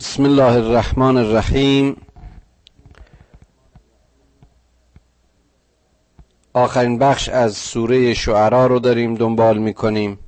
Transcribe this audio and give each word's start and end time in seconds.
بسم 0.00 0.24
الله 0.24 0.52
الرحمن 0.52 1.16
الرحیم. 1.16 1.96
آخرین 6.54 6.98
بخش 6.98 7.28
از 7.28 7.56
سوره 7.56 8.14
شعرا 8.14 8.66
رو 8.66 8.78
داریم 8.78 9.14
دنبال 9.14 9.58
می‌کنیم. 9.58 10.18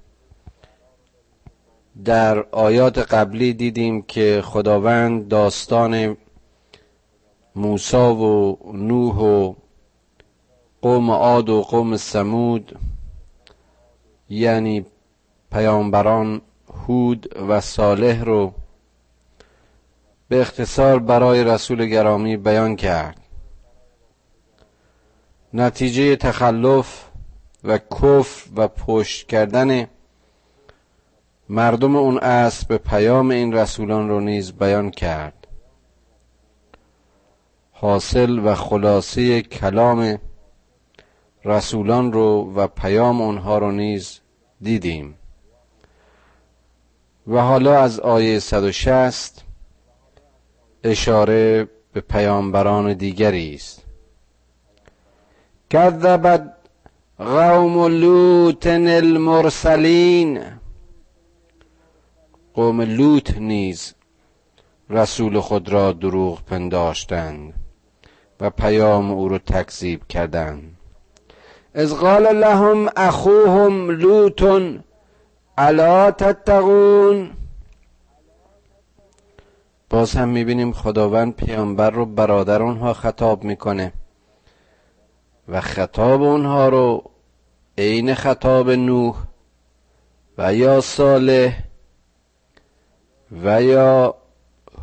در 2.05 2.39
آیات 2.43 2.99
قبلی 2.99 3.53
دیدیم 3.53 4.03
که 4.03 4.43
خداوند 4.45 5.29
داستان 5.29 6.17
موسی 7.57 7.97
و 7.97 8.57
نوح 8.73 9.19
و 9.19 9.55
قوم 10.83 11.11
عاد 11.11 11.49
و 11.49 11.63
قوم 11.63 11.97
سمود 11.97 12.79
یعنی 14.29 14.87
پیامبران 15.53 16.41
هود 16.87 17.35
و 17.49 17.61
صالح 17.61 18.25
رو 18.25 18.55
به 20.33 20.41
اختصار 20.41 20.99
برای 20.99 21.45
رسول 21.45 21.87
گرامی 21.87 22.37
بیان 22.37 22.77
کرد. 22.77 23.21
نتیجه 25.55 26.17
تخلف 26.17 27.05
و 27.65 27.79
کف 27.79 28.49
و 28.57 28.69
پشت 28.69 29.27
کردن 29.27 29.87
مردم 31.49 31.97
اون 31.97 32.19
عصر 32.19 32.67
به 32.69 32.79
پیام 32.79 33.31
این 33.31 33.53
رسولان 33.53 34.09
رو 34.09 34.21
نیز 34.21 34.53
بیان 34.53 34.91
کرد. 34.91 35.47
حاصل 37.73 38.41
و 38.45 38.55
خلاصه 38.55 39.43
کلام 39.43 40.19
رسولان 41.45 42.13
رو 42.13 42.53
و 42.55 42.67
پیام 42.67 43.21
اونها 43.21 43.59
رو 43.59 43.73
نیز 43.73 44.21
دیدیم. 44.63 45.15
و 47.27 47.41
حالا 47.41 47.79
از 47.79 48.01
آیه 48.01 48.39
160 48.39 49.45
اشاره 50.85 51.69
به 51.93 52.01
پیامبران 52.01 52.93
دیگری 52.93 53.55
است. 53.55 53.85
کذبت 55.71 56.53
قوم 57.19 57.87
لوط 57.87 58.67
المرسلین. 58.67 60.41
قوم 62.55 62.81
لوط 62.81 63.37
نیز 63.37 63.95
رسول 64.91 65.41
خود 65.41 65.69
را 65.69 65.93
دروغ 65.93 66.45
پنداشتند 66.45 67.55
و 68.41 68.51
پیام 68.51 69.11
او 69.11 69.29
را 69.29 69.39
تکذیب 69.39 70.07
کردند. 70.09 70.77
از 71.75 71.95
قال 71.95 72.37
لهم 72.37 72.89
اخوهم 72.97 73.91
لوط 73.91 74.43
الا 75.59 76.11
تتقون؟ 76.11 77.31
باز 79.93 80.13
هم 80.15 80.29
می‌بینیم 80.29 80.73
خداوند 80.73 81.37
پیامبر 81.37 81.91
رو 81.91 82.07
برادر 82.07 82.63
اونها 82.63 82.93
خطاب 82.93 83.45
می‌کنه. 83.45 83.93
و 85.49 85.61
خطاب 85.61 86.23
اونها 86.23 86.69
رو 86.69 87.11
عین 87.79 88.15
خطاب 88.15 88.71
نوح 88.71 89.17
و 90.39 90.55
یا 90.55 90.81
صالح 90.81 91.65
و 93.43 93.63
یا 93.63 94.15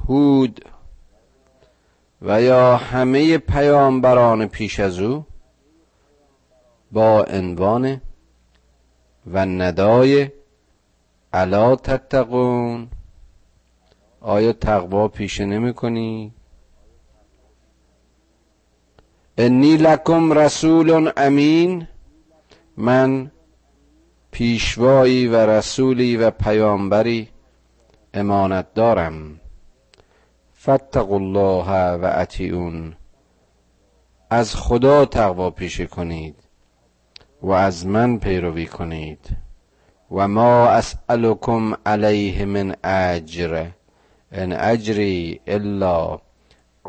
هود 0.08 0.66
و 2.22 2.42
یا 2.42 2.78
همه 2.78 3.38
پیامبران 3.38 4.48
پیش 4.48 4.80
از 4.80 5.00
او 5.00 5.26
با 6.92 7.24
عنوان 7.24 8.02
و 9.28 9.46
ندای 9.46 10.32
الا 11.34 11.76
تتقون. 11.76 12.90
آیا 14.22 14.54
تقوا 14.54 15.08
پیشه 15.08 15.46
نمی 15.46 15.74
کنی؟ 15.74 16.34
انی 19.38 19.78
لکم 19.78 20.34
رسول 20.34 21.12
امین 21.18 21.88
من 22.78 23.32
پیشوایی 24.32 25.28
و 25.28 25.36
رسولی 25.36 26.18
و 26.18 26.32
پیامبری 26.32 27.30
امانت 28.14 28.74
دارم. 28.74 29.40
فتق 30.62 31.12
الله 31.12 31.94
و 31.94 32.12
اطیعون. 32.14 32.96
از 34.30 34.56
خدا 34.56 35.06
تقوا 35.06 35.50
پیشه 35.50 35.86
کنید 35.86 36.36
و 37.42 37.52
از 37.52 37.86
من 37.86 38.18
پیروی 38.18 38.66
کنید. 38.66 39.38
و 40.12 40.28
ما 40.28 40.68
اسألكم 40.68 41.74
علیه 41.86 42.46
من 42.46 42.76
اجر. 42.84 43.68
ان 44.32 44.54
اجری 44.54 45.40
الا 45.48 46.18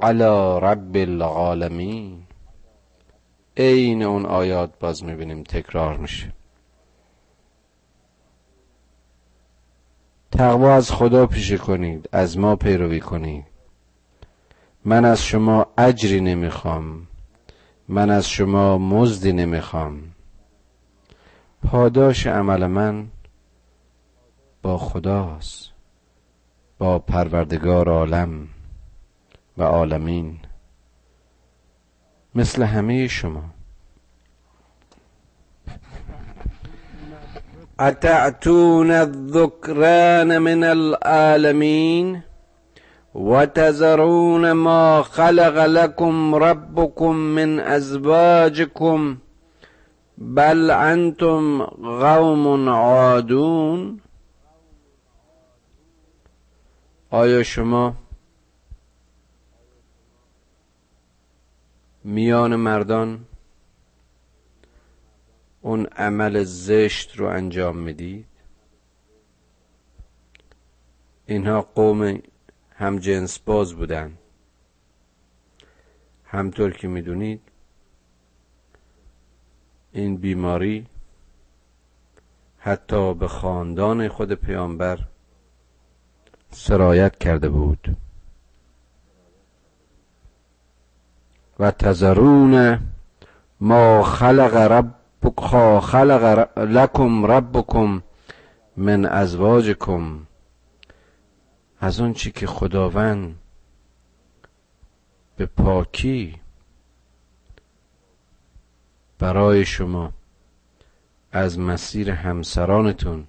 علی 0.02 0.60
رب 0.62 0.96
العالمین 0.96 2.22
عین 3.56 4.02
اون 4.02 4.26
آیات 4.26 4.78
باز 4.78 5.04
می‌بینیم 5.04 5.42
تکرار 5.42 5.96
میشه. 5.96 6.32
تقوا 10.32 10.74
از 10.74 10.90
خدا 10.90 11.26
پیشه 11.26 11.58
کنید 11.58 12.08
از 12.12 12.38
ما 12.38 12.56
پیروی 12.56 13.00
کنید. 13.00 13.44
من 14.84 15.04
از 15.04 15.22
شما 15.22 15.66
اجری 15.78 16.20
نمی‌خوام. 16.20 17.06
من 17.88 18.10
از 18.10 18.28
شما 18.28 18.78
مزدی 18.78 19.32
نمی‌خوام. 19.32 20.02
پاداش 21.68 22.26
عمل 22.26 22.66
من 22.66 23.08
با 24.62 24.78
خداست. 24.78 25.69
با 26.80 26.98
پروردگار 26.98 27.88
عالم 27.88 28.48
و 29.58 29.62
عالمین 29.62 30.38
مثل 32.34 32.62
همه 32.62 33.08
شما. 33.08 33.44
اتعتون 37.80 38.90
الذکران 38.90 40.38
من 40.38 40.64
العالمین 40.64 42.22
وتذرون 43.14 44.52
ما 44.52 45.02
خلق 45.02 45.56
لكم 45.64 46.34
ربكم 46.34 47.16
من 47.16 47.60
ازواجكم 47.60 49.16
بل 50.18 50.70
انتم 50.70 51.62
قوم 52.02 52.68
عادون. 52.68 54.00
آیا 57.12 57.42
شما 57.42 57.96
میان 62.04 62.56
مردان 62.56 63.26
اون 65.60 65.86
عمل 65.86 66.44
زشت 66.44 67.16
رو 67.16 67.26
انجام 67.26 67.76
می‌دید؟ 67.76 68.26
اینها 71.26 71.62
قوم 71.62 72.22
هم 72.74 72.98
جنس 72.98 73.38
باز 73.38 73.74
بودن. 73.74 74.18
همطور 76.24 76.70
که 76.72 76.88
می‌دونید 76.88 77.42
این 79.92 80.16
بیماری 80.16 80.86
حتی 82.58 83.14
به 83.14 83.28
خاندان 83.28 84.08
خود 84.08 84.32
پیامبر 84.32 85.09
سرایت 86.50 87.18
کرده 87.18 87.48
بود. 87.48 87.96
و 91.58 91.70
تذرون 91.70 92.78
ما 93.60 94.02
خلق 94.02 94.56
رب 94.56 94.94
خلق 95.80 96.48
لکم 96.58 97.26
ربکم 97.26 98.02
من 98.76 99.06
ازواجکم. 99.06 100.26
از 101.80 102.00
اون 102.00 102.14
چی 102.14 102.30
که 102.32 102.46
خداوند 102.46 103.38
به 105.36 105.46
پاکی 105.46 106.40
برای 109.18 109.64
شما 109.64 110.12
از 111.32 111.58
مسیر 111.58 112.10
همسرانتون 112.10 113.26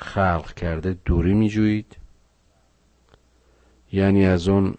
خلق 0.00 0.54
کرده 0.54 0.96
دوری 1.04 1.34
میجویید؟ 1.34 1.96
یعنی 3.92 4.26
از 4.26 4.48
اون 4.48 4.74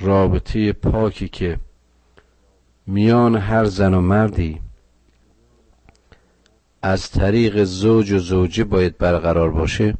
رابطه 0.00 0.72
پاکی 0.72 1.28
که 1.28 1.58
میان 2.86 3.36
هر 3.36 3.64
زن 3.64 3.94
و 3.94 4.00
مردی 4.00 4.60
از 6.82 7.10
طریق 7.10 7.64
زوج 7.64 8.12
و 8.12 8.18
زوجه 8.18 8.64
باید 8.64 8.98
برقرار 8.98 9.50
باشه 9.50 9.94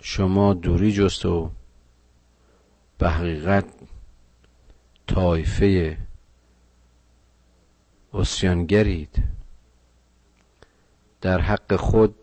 شما 0.00 0.54
دوری 0.54 0.92
جست 0.92 1.26
و 1.26 1.50
به 2.98 3.10
حقیقت 3.10 3.64
طایفه 5.06 5.98
اسیانگرید 8.14 9.22
در 11.20 11.40
حق 11.40 11.76
خود 11.76 12.14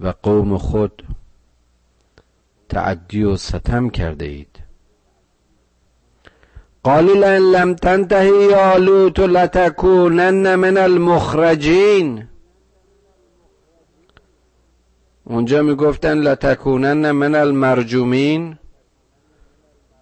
و 0.00 0.14
قوم 0.22 0.58
خود 0.58 1.02
تعدی 2.68 3.22
و 3.22 3.36
ستم 3.36 3.90
کرده 3.90 4.24
اید 4.24 4.58
قالوا 6.82 7.14
لئن 7.14 7.42
لم 7.42 7.74
تنتهی 7.74 8.44
یا 8.50 8.76
لوط 8.76 9.18
لتکونن 9.18 10.54
من 10.54 10.76
المخرجین 10.76 12.26
اونجا 15.24 15.62
می‌گفتن 15.62 16.18
لتکونن 16.18 17.10
من 17.10 17.34
المرجومین 17.34 18.58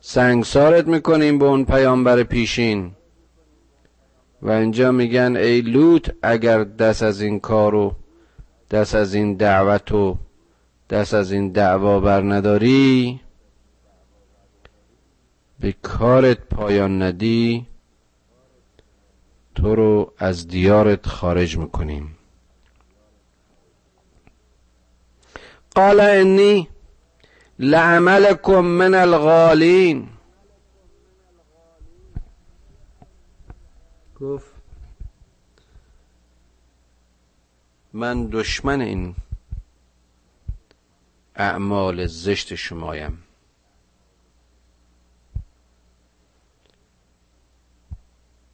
سنگسارت 0.00 0.86
می‌کنیم 0.86 1.38
به 1.38 1.44
اون 1.44 1.64
پیامبر 1.64 2.22
پیشین. 2.22 2.92
و 4.42 4.50
اینجا 4.50 4.92
میگن 4.92 5.36
ای 5.36 5.60
لوط 5.60 6.10
اگر 6.22 6.64
دست 6.64 7.02
از 7.02 7.20
این 7.20 7.40
کارو 7.40 7.94
دست 8.70 8.94
از 8.94 9.14
این 9.14 9.34
دعوت 9.34 9.92
و 9.92 10.18
دست 10.90 11.14
از 11.14 11.32
این 11.32 11.48
دعوا 11.48 12.00
بر 12.00 12.20
نداری 12.22 13.20
به 15.60 15.74
کارت 15.82 16.38
پایان 16.38 17.02
ندی 17.02 17.66
تو 19.54 19.74
رو 19.74 20.12
از 20.18 20.48
دیارت 20.48 21.06
خارج 21.06 21.58
می‌کنیم. 21.58 22.14
قال 25.74 26.00
انی 26.00 26.68
لعملكم 27.58 28.60
من 28.60 28.94
الغالین. 28.94 30.08
گفت 34.20 34.52
من 37.92 38.26
دشمن 38.26 38.80
این 38.80 39.16
اعمال 41.36 42.06
زشت 42.06 42.54
شمایم. 42.54 43.22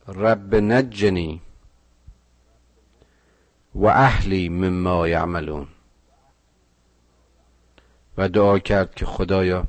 رب 0.09 0.55
نجنی 0.55 1.41
و 3.75 3.87
اهلی 3.87 4.49
مما 4.49 5.09
یعملون. 5.09 5.69
و 8.17 8.29
دعا 8.29 8.59
کرد 8.59 8.95
که 8.95 9.07
خدایا 9.07 9.65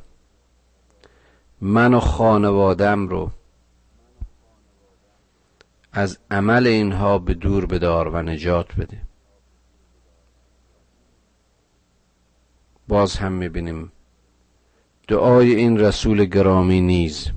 من 1.62 1.94
و 1.94 2.00
خانوادم 2.00 3.08
رو 3.08 3.32
از 5.98 6.18
عمل 6.32 6.68
اینها 6.68 7.18
به 7.18 7.34
دور 7.34 7.66
بدار 7.66 8.08
و 8.08 8.22
نجات 8.22 8.76
بده. 8.76 9.02
باز 12.88 13.18
هم 13.18 13.32
می‌بینیم 13.32 13.92
دعای 15.08 15.56
این 15.56 15.80
رسول 15.80 16.26
گرامی 16.26 16.82
نیز 16.82 17.32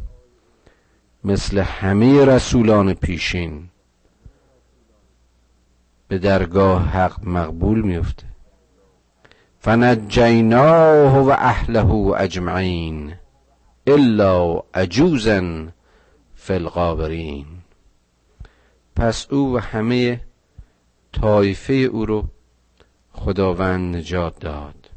مثل 1.24 1.58
همه 1.58 2.24
رسولان 2.24 2.94
پیشین 2.94 3.68
به 6.08 6.18
درگاه 6.18 6.84
حق 6.84 7.28
مقبول 7.28 7.82
میفته 7.82 8.26
فنجیناه 9.58 11.18
و 11.18 11.30
اهله 11.30 11.90
اجمعین 11.94 13.14
الا 13.86 14.62
عجوزا 14.74 15.66
فی 16.34 16.58
پس 18.98 19.26
او 19.30 19.54
و 19.54 19.58
همه 19.58 20.20
طایفه 21.12 21.72
او 21.72 22.06
رو 22.06 22.28
خداوند 23.12 23.96
نجات 23.96 24.38
داد. 24.38 24.90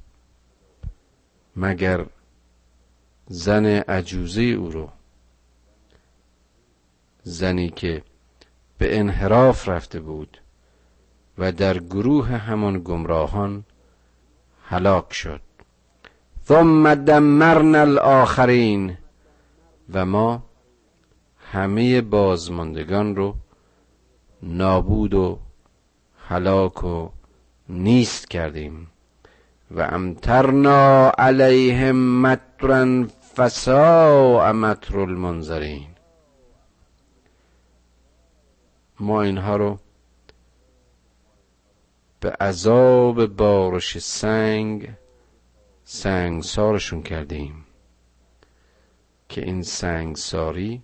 مگر 1.56 2.06
زن 3.27 3.65
عجوزه 3.65 4.42
او 4.42 4.69
رو 4.69 4.89
زنی 7.24 7.69
که 7.69 8.03
به 8.77 9.00
انحراف 9.00 9.69
رفته 9.69 10.00
بود 10.00 10.38
و 11.38 11.51
در 11.51 11.80
گروه 11.80 12.27
همان 12.27 12.80
گمراهان 12.83 13.63
هلاک 14.63 15.13
شد. 15.13 15.42
ثم 16.45 16.95
دمرنا 16.95 17.81
الاخرین 17.81 18.98
و 19.94 20.06
ما 20.06 20.44
همه 21.51 22.01
بازماندگان 22.01 23.15
رو 23.15 23.36
نابود 24.43 25.13
و 25.13 25.39
هلاک 26.17 26.83
و 26.83 27.09
نیست 27.69 28.29
کردیم. 28.29 28.88
و 29.71 29.81
امترنا 29.81 31.09
علیهم 31.17 32.21
مطرا 32.21 33.07
فساء 33.35 34.51
مطر 34.51 34.99
المنظرین. 34.99 35.88
ما 38.99 39.21
اینها 39.21 39.55
رو 39.55 39.79
به 42.19 42.31
عذاب 42.31 43.25
بارش 43.25 43.97
سنگ 43.97 44.89
سنگسارشون 45.83 47.03
کردیم. 47.03 47.65
که 49.29 49.41
این 49.41 49.63
سنگساری 49.63 50.81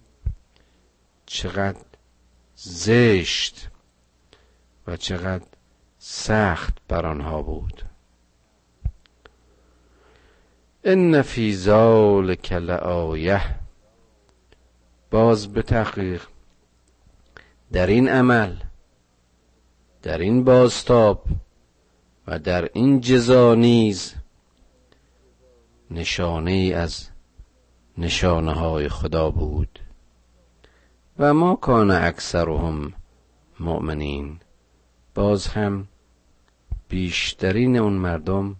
چقدر 1.25 1.87
زشت 2.59 3.69
و 4.88 4.98
چقدر 4.98 5.45
سخت 5.98 6.77
بر 6.88 7.06
آنها 7.06 7.42
بود. 7.42 7.83
ان 10.83 11.21
فی 11.21 11.56
ذلک 11.56 12.51
لآیه. 12.54 13.42
باز 15.12 15.54
به 15.54 15.62
تحقیق. 15.62 16.24
در 17.71 17.88
این 17.88 18.09
عمل 18.09 18.56
در 20.01 20.18
این 20.18 20.44
بازتاب 20.44 21.25
و 22.27 22.39
در 22.39 22.69
این 22.74 23.01
جزا 23.01 23.56
نیز 23.56 24.13
نشانه 25.92 26.74
از 26.75 27.09
نشانه 27.98 28.54
های 28.54 28.89
خدا 28.89 29.31
بود. 29.31 29.80
و 31.19 31.34
ما 31.34 31.56
کان 31.56 31.92
اکثرهم 31.92 32.94
مؤمنین. 33.60 34.40
باز 35.16 35.48
هم 35.48 35.88
بیشترین 36.90 37.78
اون 37.78 37.94
مردم 37.94 38.56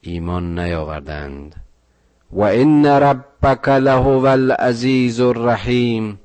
ایمان 0.00 0.58
نیاوردند. 0.58 1.64
و 2.30 2.40
ان 2.40 2.86
ربک 2.86 3.68
لهو 3.68 4.26
العزیز 4.26 5.20
الرحیم. 5.20 6.20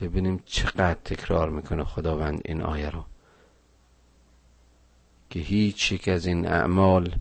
ببینیم 0.00 0.42
چقدر 0.44 0.94
تکرار 0.94 1.50
می‌کنه 1.50 1.84
خداوند 1.84 2.40
این 2.44 2.62
آیه 2.62 2.90
رو. 2.90 3.04
که 5.30 5.40
هیچ 5.40 5.92
یک 5.92 6.08
از 6.08 6.26
این 6.26 6.46
اعمال 6.46 7.14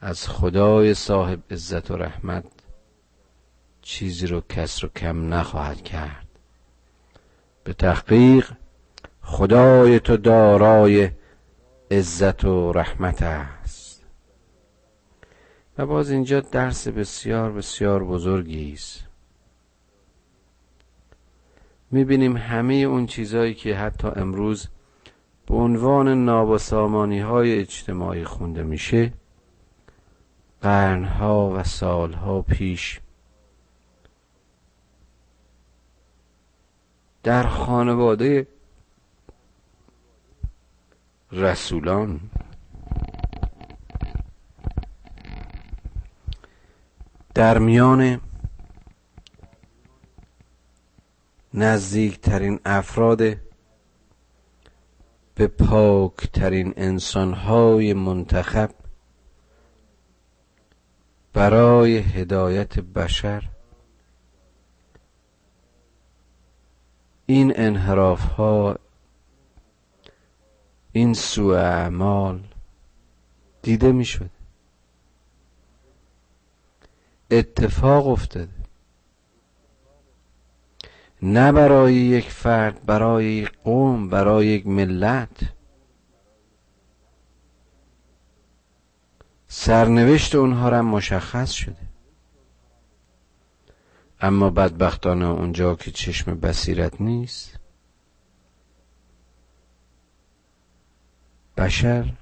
از 0.00 0.28
خدای 0.28 0.94
صاحب 0.94 1.38
عزت 1.50 1.90
و 1.90 1.96
رحمت 1.96 2.44
چیزی 3.84 4.26
رو 4.26 4.40
کسر 4.48 4.86
و 4.86 4.88
کم 4.88 5.34
نخواهد 5.34 5.82
کرد. 5.82 6.26
به 7.64 7.72
تحقیق 7.72 8.50
خدای 9.22 10.00
تو 10.00 10.16
دارای 10.16 11.10
عزت 11.90 12.44
و 12.44 12.72
رحمت 12.72 13.22
است. 13.22 14.04
و 15.78 15.86
باز 15.86 16.10
اینجا 16.10 16.40
درس 16.40 16.88
بسیار 16.88 17.52
بسیار 17.52 18.04
بزرگی 18.04 18.72
است. 18.72 19.04
می‌بینیم 21.90 22.36
همه 22.36 22.74
اون 22.74 23.06
چیزهایی 23.06 23.54
که 23.54 23.76
حتی 23.76 24.08
امروز 24.16 24.68
به 25.46 25.54
عنوان 25.54 26.24
نابسامانی 26.24 27.20
های 27.20 27.58
اجتماعی 27.58 28.24
خونده 28.24 28.62
میشه 28.62 29.12
قرنها 30.62 31.50
و 31.50 31.62
سالها 31.62 32.42
پیش 32.42 33.00
در 37.24 37.46
خانواده 37.46 38.46
رسولان. 41.32 42.20
در 47.34 47.58
میان 47.58 48.20
نزدیکترین 51.54 52.60
افراد 52.64 53.18
به 55.34 55.46
پاکترین 55.46 56.74
انسانهای 56.76 57.92
منتخب 57.92 58.70
برای 61.32 61.98
هدایت 61.98 62.78
بشر 62.78 63.53
این 67.26 67.52
انحراف 67.56 68.24
ها 68.24 68.78
این 70.92 71.14
سوء 71.14 71.56
اعمال 71.56 72.40
دیده 73.62 73.92
می‌شد. 73.92 74.30
اتفاق 77.30 78.08
افتاده 78.08 78.48
نه 81.22 81.52
برای 81.52 81.94
یک 81.94 82.30
فرد 82.30 82.86
برای 82.86 83.24
یک 83.24 83.52
قوم 83.64 84.10
برای 84.10 84.46
یک 84.46 84.66
ملت. 84.66 85.52
سرنوشت 89.48 90.34
اونها 90.34 90.68
را 90.68 90.82
مشخص 90.82 91.50
شده. 91.50 91.83
اما 94.24 94.50
بدبختانه 94.50 95.28
اونجا 95.28 95.74
که 95.74 95.90
چشم 95.90 96.34
بصیرت 96.34 97.00
نیست؟ 97.00 97.58
بشر 101.56 102.12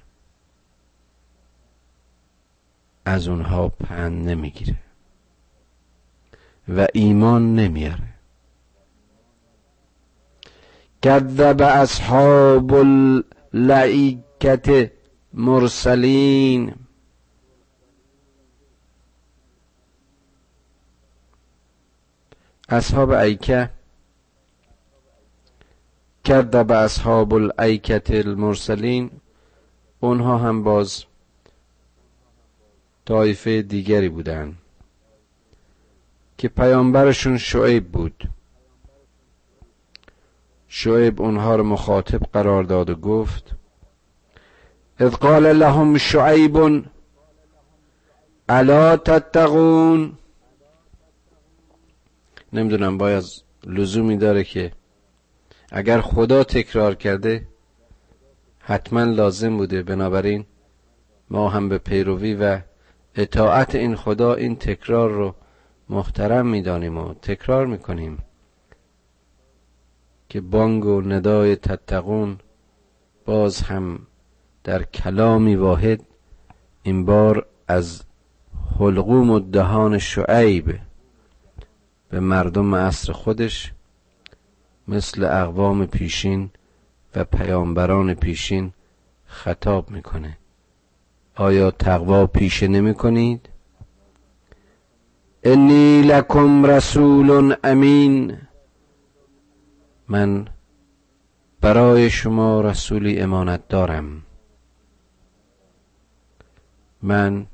از 3.05 3.27
اونها 3.27 3.67
پند 3.69 4.29
نمی‌گیره 4.29 4.75
و 6.69 6.87
ایمان 6.93 7.55
نمیاره 7.55 8.13
کذب 11.01 11.61
اصحاب 11.61 12.73
اللعیکت 13.53 14.91
مرسلین. 15.33 16.75
اصحاب 22.69 23.09
ایکه 23.09 23.69
کذب 26.23 26.71
اصحاب 26.71 27.33
الایکت 27.33 28.11
المرسلین 28.11 29.11
اونها 29.99 30.37
هم 30.37 30.63
باز 30.63 31.03
طایفه 33.05 33.61
دیگری 33.61 34.09
بودن 34.09 34.57
که 36.37 36.47
پیامبرشون 36.47 37.37
شعیب 37.37 37.91
بود. 37.91 38.23
شعیب 40.67 41.21
اونها 41.21 41.55
رو 41.55 41.63
مخاطب 41.63 42.19
قرار 42.33 42.63
داد 42.63 42.89
و 42.89 42.95
گفت 42.95 43.55
اذ 44.99 45.09
قال 45.11 45.53
لهم 45.53 45.97
شعیب 45.97 46.83
الا 48.49 48.97
تتقون؟ 48.97 50.17
نمی‌دونم 52.53 52.97
باید 52.97 53.23
لزومی 53.67 54.17
داره 54.17 54.43
که 54.43 54.71
اگر 55.71 56.01
خدا 56.01 56.43
تکرار 56.43 56.95
کرده 56.95 57.47
حتما 58.59 59.03
لازم 59.03 59.57
بوده. 59.57 59.83
بنابراین 59.83 60.45
ما 61.29 61.49
هم 61.49 61.69
به 61.69 61.77
پیروی 61.77 62.33
و 62.33 62.59
اطاعت 63.15 63.75
این 63.75 63.95
خدا 63.95 64.33
این 64.33 64.55
تکرار 64.55 65.09
رو 65.09 65.35
محترم 65.89 66.47
می‌دانیم 66.47 66.97
و 66.97 67.13
تکرار 67.13 67.65
می‌کنیم 67.65 68.17
که 70.29 70.41
بانگ 70.41 70.85
و 70.85 71.01
ندای 71.01 71.55
تتقون 71.55 72.37
باز 73.25 73.61
هم 73.61 74.07
در 74.63 74.83
کلامی 74.83 75.55
واحد 75.55 76.01
این 76.83 77.05
بار 77.05 77.45
از 77.67 78.03
حلقوم 78.79 79.29
و 79.29 79.39
دهان 79.39 79.97
شعیب 79.97 80.79
به 82.13 82.19
مردم 82.19 82.75
عصر 82.75 83.13
خودش 83.13 83.71
مثل 84.87 85.23
اقوام 85.23 85.85
پیشین 85.85 86.49
و 87.15 87.23
پیامبران 87.23 88.13
پیشین 88.13 88.73
خطاب 89.25 89.91
می‌کنه. 89.91 90.37
آیا 91.35 91.71
تقوا 91.71 92.27
پیشه 92.27 92.67
نمی 92.67 92.93
کنید؟ 92.93 93.49
انی 95.43 96.01
لکم 96.01 96.65
رسول 96.65 97.55
امین. 97.63 98.37
من 100.07 100.47
برای 101.61 102.09
شما 102.09 102.61
رسولی 102.61 103.19
امانت 103.19 103.67
دارم. 103.67 104.21
من 107.01 107.47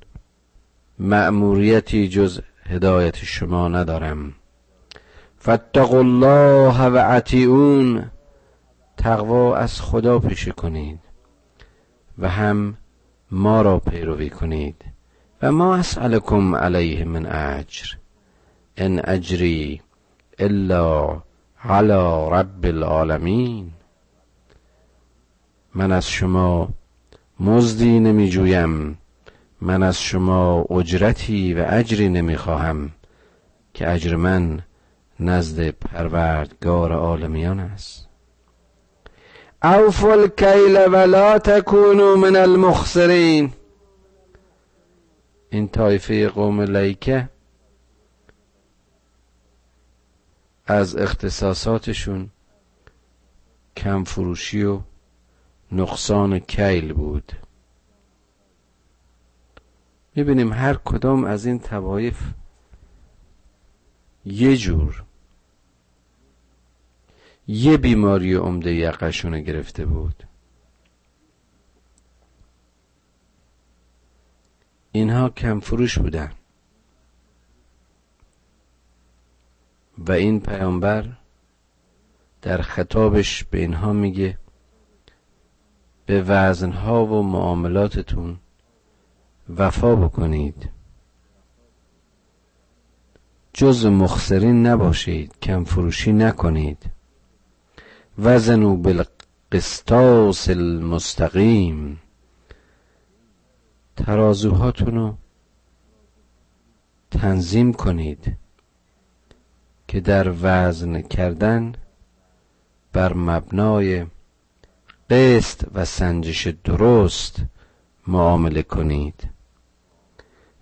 مأموریتی 1.00 2.08
جز 2.08 2.42
هدایت 2.66 3.16
شما 3.16 3.68
ندارم. 3.68 4.34
فاتقوا 5.40 6.00
الله 6.00 6.86
و 6.86 6.98
عطیون 6.98 8.12
تقوا 8.98 9.56
از 9.56 9.82
خدا 9.82 10.20
پیشه 10.20 10.52
کنید 10.52 11.00
و 12.18 12.30
هم 12.30 12.78
ما 13.32 13.62
را 13.62 13.80
پیروی 13.80 14.30
کنید 14.30 14.86
و 15.42 15.52
ما 15.52 15.76
اسألكم 15.76 16.56
علیه 16.56 17.06
من 17.06 17.26
اجر. 17.26 17.88
ان 18.78 19.02
اجری 19.04 19.82
الا 20.40 21.22
علی 21.64 22.30
رب 22.32 22.66
العالمین. 22.66 23.72
من 25.76 25.92
از 25.92 26.10
شما 26.10 26.70
مزدی 27.40 28.00
نمی 28.00 28.30
جویم 28.30 28.98
من 29.62 29.84
از 29.84 30.02
شما 30.02 30.66
اجرتی 30.70 31.54
و 31.54 31.66
اجری 31.70 32.10
نمی 32.10 32.38
خواهم 32.38 32.90
که 33.74 33.92
اجر 33.92 34.16
من 34.16 34.62
نزد 35.20 35.70
پروردگار 35.70 36.92
عالمیان 36.92 37.60
است. 37.60 38.08
اوفوا 39.64 40.12
الکیل 40.12 40.78
ولا 40.78 41.40
تکونوا 41.40 42.16
من 42.16 42.36
المخسرین. 42.36 43.54
این 45.50 45.68
طایفه 45.68 46.28
قوم 46.30 46.62
لیکه 46.62 47.30
از 50.66 50.96
اختصاصاتشون 50.96 52.30
کم 53.78 54.04
فروشی 54.04 54.64
و 54.64 54.82
نقصان 55.72 56.40
کیل 56.40 56.94
بود. 56.94 57.32
می‌بینیم 60.16 60.54
هر 60.54 60.74
کدام 60.74 61.24
از 61.24 61.46
این 61.46 61.60
توایف 61.60 62.22
یه 64.26 64.58
جور 64.58 65.04
یه 67.52 67.78
بیماری 67.78 68.34
عمده 68.34 68.74
یقشون 68.74 69.42
گرفته 69.42 69.86
بود. 69.86 70.24
اینها 74.92 75.30
کم 75.30 75.60
فروش 75.60 76.00
بودن. 76.00 76.32
و 79.98 80.12
این 80.12 80.40
پیامبر 80.40 81.06
در 82.42 82.62
خطابش 82.62 83.44
به 83.44 83.60
اینها 83.60 83.94
میگه 83.94 84.38
به 86.06 86.24
وزنها 86.24 87.06
و 87.06 87.24
معاملاتتون 87.24 88.40
وفا 89.58 89.96
بکنید. 89.96 90.70
جز 93.54 93.86
مخسرین 93.86 94.66
نباشید 94.66 95.40
کم 95.42 95.64
فروشی 95.64 96.14
نکنید. 96.14 96.99
وزنو 98.24 98.76
بالقسطاس 98.76 100.50
المستقیم. 100.50 102.00
ترازوهاتون 103.98 104.96
رو 104.96 105.18
تنظیم 107.12 107.74
کنید 107.74 108.38
که 109.88 110.00
در 110.00 110.34
وزن 110.42 111.02
کردن 111.02 111.74
بر 112.94 113.14
مبنای 113.14 114.06
قسط 115.10 115.68
و 115.74 115.86
سنجش 115.86 116.48
درست 116.48 117.42
معامله 118.08 118.64
کنید. 118.64 119.30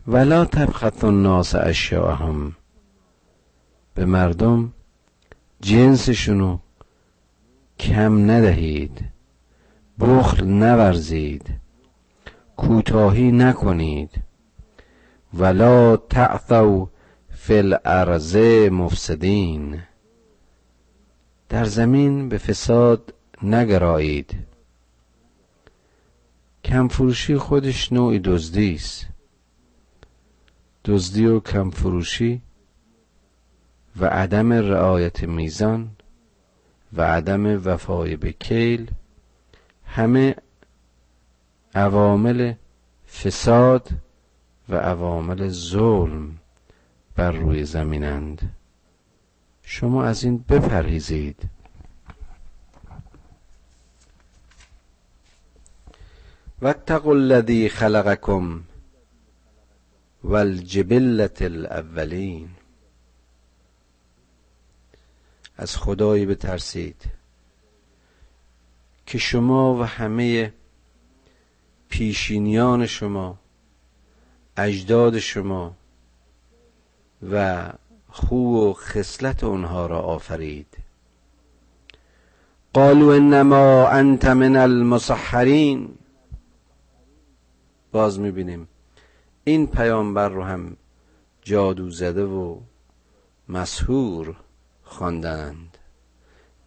ولا 0.07 0.45
تبخط 0.45 1.03
الناس 1.03 1.55
اشیاءهم. 1.55 2.55
به 3.93 4.05
مردم 4.05 4.73
جنسشونو 5.61 6.59
کم 7.79 8.31
ندهید 8.31 9.05
بخل 9.99 10.45
نورزید 10.45 11.49
کوتاهی 12.57 13.31
نکنید. 13.31 14.11
ولا 15.33 15.97
تعثوا 15.97 16.89
فی 17.29 17.57
الارض 17.57 18.35
مفسدین. 18.71 19.81
در 21.49 21.65
زمین 21.65 22.29
به 22.29 22.37
فساد 22.37 23.13
نگرایید. 23.43 24.35
کمفروشی 26.63 27.37
خودش 27.37 27.93
نوعی 27.93 28.19
دزدی 28.19 28.75
است. 28.75 29.07
دزدی 30.85 31.25
و 31.25 31.39
کمفروشی 31.39 32.41
و 33.99 34.05
عدم 34.05 34.53
رعایت 34.53 35.23
میزان 35.23 35.96
و 36.93 37.01
عدم 37.01 37.67
وفای 37.67 38.15
به 38.15 38.31
کیل 38.31 38.91
همه 39.85 40.35
عوامل 41.75 42.53
فساد 43.07 43.89
و 44.69 44.75
عوامل 44.75 45.47
ظلم 45.47 46.37
بر 47.15 47.31
روی 47.31 47.65
زمینند. 47.65 48.53
شما 49.63 50.05
از 50.05 50.23
این 50.23 50.37
بپرهیزید. 50.37 51.49
واتقوا 56.61 57.11
الذی 57.11 57.69
خلقکم 57.69 58.63
والجبلت 60.23 61.41
الاولین 61.41 62.49
از 65.57 65.77
خدایی 65.77 66.25
بترسید. 66.25 67.05
که 69.05 69.17
شما 69.17 69.75
و 69.75 69.83
همه 69.83 70.53
پیشینیان 71.89 72.85
شما 72.85 73.39
اجداد 74.57 75.19
شما 75.19 75.75
و 77.31 77.69
خو 78.09 78.35
و 78.35 78.73
خصلت 78.73 79.43
اونها 79.43 79.85
را 79.85 79.99
آفرید. 79.99 80.77
قالوا 82.73 83.13
انما 83.13 83.87
انت 83.87 84.25
من 84.25 84.55
المسحرین. 84.55 85.89
باز 87.91 88.19
می‌بینیم 88.19 88.67
این 89.43 89.67
پیامبر 89.67 90.29
رو 90.29 90.43
هم 90.43 90.77
جادو 91.41 91.89
زده 91.89 92.23
و 92.23 92.59
مسهور 93.49 94.35
خواندند. 94.87 95.77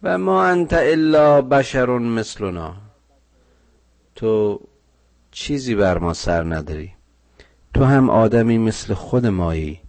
و 0.03 0.17
ما 0.17 0.43
انت 0.43 0.73
الا 0.73 1.41
بشر 1.41 1.97
مثلنا. 1.97 2.73
تو 4.15 4.59
چیزی 5.31 5.75
بر 5.75 5.97
ما 5.97 6.13
سر 6.13 6.43
نداری. 6.43 6.93
تو 7.73 7.83
هم 7.83 8.09
آدمی 8.09 8.57
مثل 8.57 8.93
خود 8.93 9.25
مایی. 9.25 9.79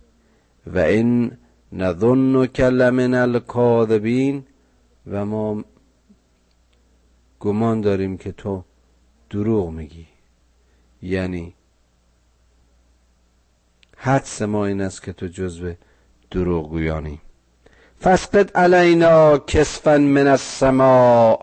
و 0.67 0.79
این 0.79 1.33
نظنک 1.73 2.61
لمن 2.61 3.15
الکاذبین. 3.15 4.45
و 5.07 5.25
ما 5.25 5.65
گمان 7.41 7.81
داریم 7.81 8.17
که 8.17 8.33
تو 8.33 8.65
دروغ 9.31 9.71
میگی. 9.71 10.07
یعنی 11.03 11.55
حدس 13.97 14.43
ما 14.43 14.67
این 14.67 14.81
است 14.81 15.03
که 15.03 15.13
تو 15.13 15.27
جزو 15.27 15.75
دروغگویانی. 16.31 17.21
فسقط 18.03 18.57
علینا 18.57 19.39
کسفا 19.39 19.99
من 19.99 20.27
السماء 20.27 21.39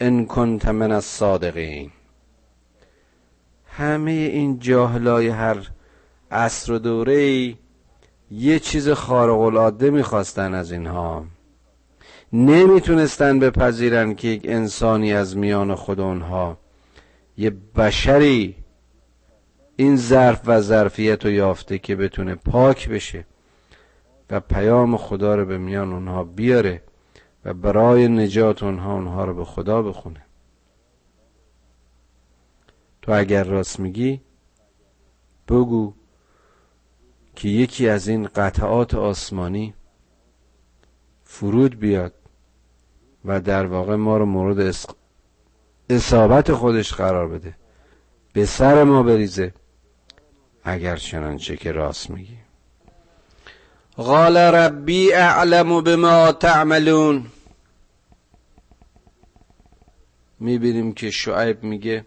ان 0.00 0.26
کنت 0.26 0.68
من 0.68 0.92
الصادقین. 0.92 1.90
همه 3.66 4.10
این 4.10 4.58
جاهلای 4.58 5.28
هر 5.28 5.56
عصر 6.30 6.72
و 6.72 6.78
دوره 6.78 7.54
یه 8.30 8.58
چیز 8.58 8.88
خارق 8.88 9.40
العاده 9.40 9.90
می‌خواستن 9.90 10.54
از 10.54 10.72
اینها. 10.72 11.24
نمی‌تونستن 12.32 13.38
بپذیرن 13.38 14.14
که 14.14 14.28
یک 14.28 14.42
انسانی 14.44 15.12
از 15.12 15.36
میان 15.36 15.74
خود 15.74 16.00
اونها 16.00 16.58
یه 17.38 17.50
بشری 17.76 18.56
این 19.76 19.96
ظرف 19.96 20.40
و 20.46 20.60
ظرفیت 20.60 21.24
رو 21.24 21.30
یافته 21.30 21.78
که 21.78 21.96
بتونه 21.96 22.34
پاک 22.34 22.88
بشه. 22.88 23.26
و 24.30 24.40
پیام 24.40 24.96
خدا 24.96 25.34
رو 25.34 25.44
به 25.44 25.58
میان 25.58 25.92
اونها 25.92 26.24
بیاره 26.24 26.82
و 27.44 27.54
برای 27.54 28.08
نجات 28.08 28.62
اونها 28.62 28.94
اونها 28.94 29.24
رو 29.24 29.34
به 29.34 29.44
خدا 29.44 29.82
بخونه. 29.82 30.26
تو 33.02 33.12
اگر 33.12 33.44
راست 33.44 33.80
میگی 33.80 34.20
بگو 35.48 35.94
که 37.36 37.48
یکی 37.48 37.88
از 37.88 38.08
این 38.08 38.26
قطعات 38.26 38.94
آسمانی 38.94 39.74
فرود 41.24 41.78
بیاد 41.78 42.14
و 43.24 43.40
در 43.40 43.66
واقع 43.66 43.94
ما 43.94 44.16
رو 44.16 44.26
مورد 44.26 44.74
اصابت 45.90 46.52
خودش 46.52 46.92
قرار 46.94 47.28
بده. 47.28 47.56
به 48.32 48.46
سر 48.46 48.84
ما 48.84 49.02
بریزه. 49.02 49.54
اگر 50.64 50.96
چنانچه 50.96 51.56
که 51.56 51.72
راست 51.72 52.10
میگی. 52.10 52.38
قال 53.96 54.36
ربی 54.36 55.12
اعلم 55.12 55.80
بما 55.80 56.32
تعملون. 56.32 57.26
می‌بینیم 60.40 60.92
که 60.92 61.10
شعیب 61.10 61.62
میگه 61.62 62.04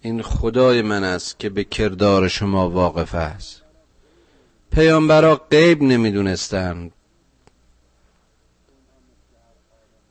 این 0.00 0.22
خدای 0.22 0.82
من 0.82 1.04
است 1.04 1.38
که 1.38 1.48
به 1.48 1.64
کردار 1.64 2.28
شما 2.28 2.70
واقف 2.70 3.14
است. 3.14 3.62
پیامبرا 4.70 5.36
غیب 5.36 5.82
نمی‌دونستند 5.82 6.92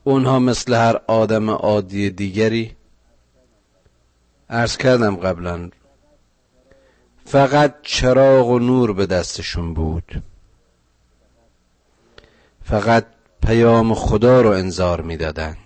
اونها 0.03 0.39
مثل 0.39 0.73
هر 0.73 1.01
آدم 1.07 1.49
عادی 1.49 2.09
دیگری. 2.09 2.75
عرض 4.49 4.77
کردم 4.77 5.15
قبلا 5.15 5.69
فقط 7.25 7.75
چراغ 7.81 8.47
و 8.47 8.59
نور 8.59 8.93
به 8.93 9.05
دستشون 9.05 9.73
بود. 9.73 10.23
فقط 12.63 13.05
پیام 13.47 13.93
خدا 13.93 14.41
رو 14.41 14.49
انذار 14.49 15.01
می‌دادند 15.01 15.57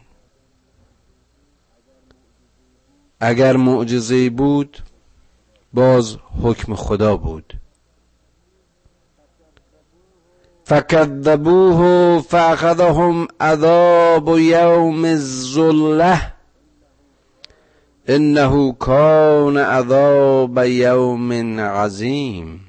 اگر 3.19 3.55
معجزه 3.55 4.29
بود 4.29 4.77
باز 5.73 6.17
حکم 6.43 6.75
خدا 6.75 7.17
بود. 7.17 7.53
فکذبوه 10.63 12.21
فاخذهم 12.21 13.27
عذاب 13.39 14.39
یوم 14.39 15.05
الظله. 15.05 16.34
انه 18.07 18.73
کان 18.73 19.57
عذاب 19.57 20.57
یوم 20.65 21.59
عظیم. 21.59 22.67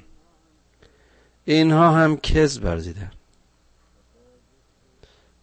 اینها 1.45 1.91
هم 1.91 2.17
کذب 2.17 2.63
ورزیدن 2.63 3.11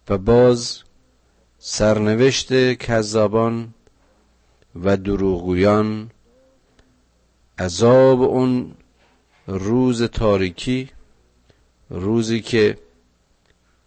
و 0.09 0.17
باز 0.17 0.83
سرنوشت 1.59 2.73
کذابان 2.73 3.73
و 4.75 4.97
دروغگویان 4.97 6.11
عذاب 7.59 8.21
اون 8.21 8.71
روز 9.47 10.03
تاریکی 10.03 10.89
روزی 11.89 12.41
که 12.41 12.77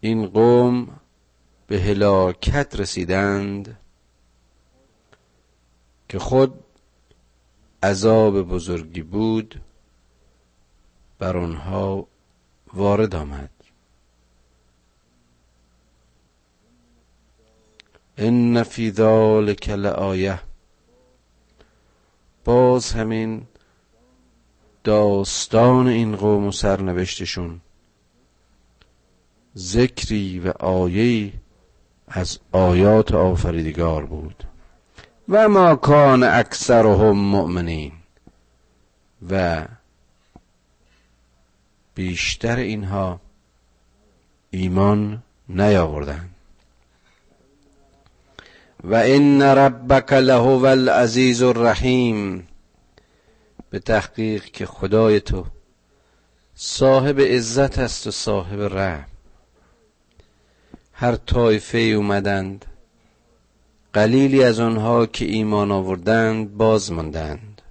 این 0.01 0.27
قوم 0.27 0.89
به 1.67 1.81
هلاکت 1.81 2.81
رسیدند. 2.81 3.77
که 6.09 6.19
خود 6.19 6.65
عذاب 7.83 8.43
بزرگی 8.43 9.03
بود 9.03 9.61
بر 11.19 11.37
آنها 11.37 12.07
وارد 12.75 13.15
آمد. 13.15 13.51
ان 18.19 18.63
فی 18.63 18.91
ذلک 18.91 19.69
لآیه. 19.69 20.41
باز 22.45 22.93
همین 22.93 23.47
داستان 24.85 25.87
این 25.87 26.17
قوم 26.17 26.47
و 26.47 26.53
سرنوشتشون. 26.53 27.61
ذکری 29.57 30.41
و 30.41 30.49
آیه 30.61 31.33
از 32.09 32.39
آیات 32.53 33.15
آفریدگار 33.15 34.07
بود. 34.07 34.48
و 35.29 35.49
ما 35.49 35.77
کان 35.77 36.23
اکثرهم 36.23 37.19
مؤمنین. 37.19 37.93
و 39.31 39.65
بیشتر 41.95 42.57
اینها 42.57 43.21
ایمان 44.51 45.23
نیاوردند. 45.49 46.35
و 48.85 48.95
ان 48.95 49.43
ربک 49.43 50.13
لهو 50.13 50.65
العزیز 50.65 51.43
الرحیم. 51.43 52.49
به 53.71 53.79
تحقیق 53.79 54.45
که 54.45 54.67
خدای 54.67 55.21
تو 55.21 55.45
صاحب 56.55 57.21
عزت 57.21 57.79
است 57.79 58.07
و 58.07 58.11
صاحب 58.11 58.61
رحم. 58.61 59.07
هر 60.93 61.17
طایفه 61.17 61.79
اومدند 61.79 62.65
قلیلی 63.93 64.45
از 64.45 64.61
آنها 64.61 65.07
که 65.07 65.25
ایمان 65.25 65.73
آوردند 65.73 66.57
باز 66.57 66.93
ماندند 66.93 67.63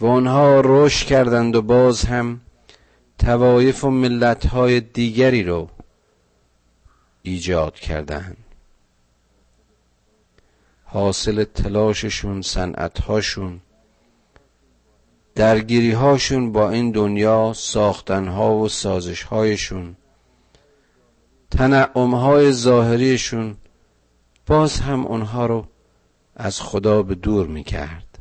و 0.00 0.06
آنها 0.06 0.60
رشد 0.64 1.06
کردند 1.06 1.56
و 1.56 1.62
باز 1.62 2.04
هم 2.04 2.40
توایف 3.18 3.84
و 3.84 3.90
ملتهای 3.90 4.80
دیگری 4.80 5.42
رو 5.42 5.68
ایجاد 7.22 7.74
کردند. 7.74 8.36
حاصل 10.84 11.44
تلاششون 11.44 12.42
صنعتهاشون 12.42 13.60
درگیری 15.34 15.92
هاشون 15.92 16.52
با 16.52 16.70
این 16.70 16.90
دنیا 16.90 17.52
ساختن 17.56 18.28
ها 18.28 18.54
و 18.54 18.68
سازش 18.68 19.22
هایشون 19.22 19.96
تنعم 21.50 22.14
های 22.14 22.52
ظاهریشون 22.52 23.56
باز 24.46 24.80
هم 24.80 25.06
اونها 25.06 25.46
رو 25.46 25.66
از 26.36 26.60
خدا 26.60 27.02
به 27.02 27.14
دور 27.14 27.46
می 27.46 27.64
کرد 27.64 28.18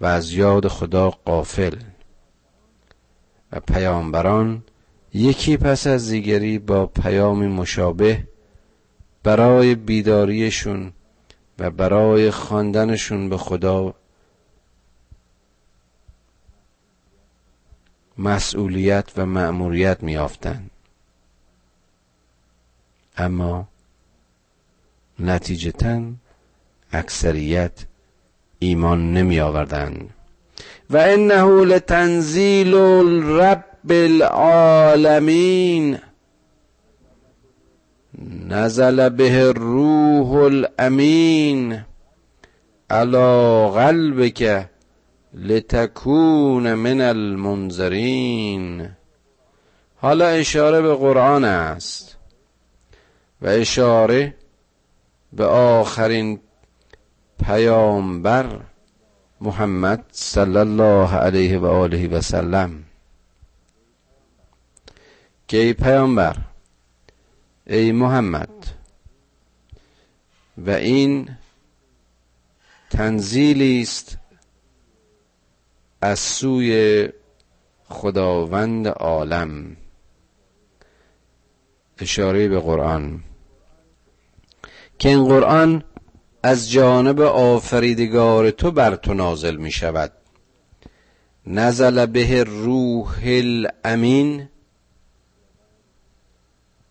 و 0.00 0.06
از 0.06 0.32
یاد 0.32 0.68
خدا 0.68 1.10
قافل 1.10 1.76
و 3.52 3.60
پیامبران 3.60 4.62
یکی 5.14 5.56
پس 5.56 5.86
از 5.86 6.08
دیگری 6.08 6.58
با 6.58 6.86
پیامی 6.86 7.46
مشابه 7.46 8.28
برای 9.22 9.74
بیداریشون 9.74 10.92
و 11.58 11.70
برای 11.70 12.30
خواندنشون 12.30 13.28
به 13.28 13.36
خدا 13.36 13.94
مسئولیت 18.18 19.12
و 19.16 19.26
مأموریت 19.26 20.02
میافتند 20.02 20.70
اما 23.16 23.68
نتیجتا 25.22 26.00
اکثریت 26.92 27.72
ایمان 28.58 29.14
نمی 29.14 29.40
آوردن 29.40 30.08
و 30.90 30.96
انه 30.96 31.64
لتنزیل 31.64 32.74
الرب 32.74 33.64
العالمین. 33.90 35.98
نزل 38.48 39.08
به 39.08 39.42
الروح 39.42 40.32
الامین. 40.32 41.80
علی 42.90 43.70
قلبک 43.74 44.66
لتکون 45.34 46.74
من 46.74 47.00
المنذرین. 47.00 48.88
حالا 49.96 50.26
اشاره 50.26 50.80
به 50.80 50.94
قرآن 50.94 51.44
است. 51.44 52.16
و 53.42 53.48
اشاره 53.48 54.34
به 55.32 55.44
آخرین 55.44 56.40
پیامبر 57.44 58.60
محمد 59.40 60.04
صلی 60.12 60.56
الله 60.56 61.14
علیه 61.14 61.58
و 61.58 61.66
آله 61.66 62.08
و 62.08 62.20
سلم. 62.20 62.84
که 65.48 65.56
ای 65.56 65.72
پیامبر 65.72 66.36
ای 67.66 67.92
محمد 67.92 68.66
و 70.58 70.70
این 70.70 71.28
تنزیلی 72.90 73.82
است 73.82 74.18
از 76.00 76.18
سوی 76.18 77.08
خداوند 77.88 78.88
عالم. 78.88 79.76
اشاره 81.98 82.48
به 82.48 82.60
قرآن. 82.60 83.24
که 85.02 85.08
این 85.08 85.24
قرآن 85.24 85.84
از 86.42 86.70
جانب 86.70 87.20
آفریدگار 87.20 88.50
تو 88.50 88.70
بر 88.70 88.96
تو 88.96 89.14
نازل 89.14 89.56
می 89.56 89.70
شود. 89.70 90.12
نزل 91.46 92.06
به 92.06 92.44
روح 92.44 93.20
الامین. 93.24 94.48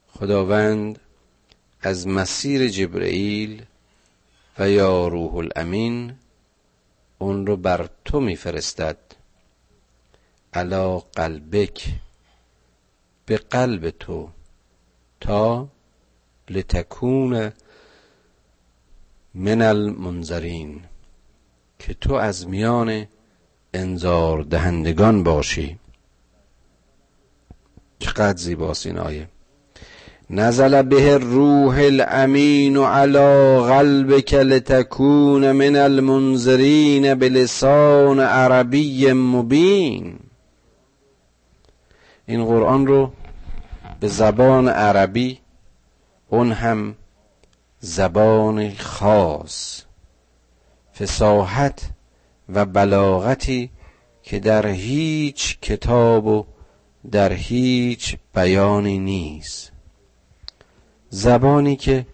خداوند 0.07 0.99
از 1.81 2.07
مسیر 2.07 2.67
جبرئیل 2.67 3.65
و 4.59 4.69
یا 4.69 5.07
روح 5.07 5.35
الامین 5.35 6.13
اون 7.17 7.47
رو 7.47 7.57
بر 7.57 7.89
تو 8.05 8.19
میفرستد 8.19 8.97
علا 10.53 10.99
قلبک 10.99 11.87
به 13.25 13.37
قلب 13.37 13.89
تو 13.89 14.29
تا 15.19 15.67
لتکون 16.49 17.51
من 19.33 19.61
المنظرین 19.61 20.81
که 21.79 21.93
تو 21.93 22.13
از 22.13 22.47
میان 22.47 23.05
انذار 23.73 24.41
دهندگان 24.41 25.23
باشی. 25.23 25.79
چقدر 27.99 28.37
زیباست 28.37 28.85
این 28.85 28.97
آیه 28.97 29.27
نزل 30.29 30.81
به 30.81 31.13
الروح 31.13 31.77
الامین 31.77 32.77
على 32.77 33.59
قلبك 33.59 34.33
لتكون 34.33 35.51
من 35.51 35.75
المنذرین 35.75 37.13
بلسان 37.13 38.19
عربی 38.19 39.13
مبین. 39.13 40.19
این 42.25 42.45
قرآن 42.45 42.87
رو 42.87 43.11
به 43.99 44.07
زبان 44.07 44.67
عربی 44.67 45.39
اون 46.29 46.51
هم 46.51 46.95
زبان 47.83 48.73
خاص 48.75 49.83
فساحت 50.99 51.89
و 52.49 52.65
بلاغتی 52.65 53.71
که 54.23 54.39
در 54.39 54.67
هیچ 54.67 55.59
کتاب 55.59 56.27
و 56.27 56.45
در 57.11 57.33
هیچ 57.33 58.17
بیانی 58.35 58.99
نیست. 58.99 59.71
زبانی 61.09 61.75
که 61.75 62.05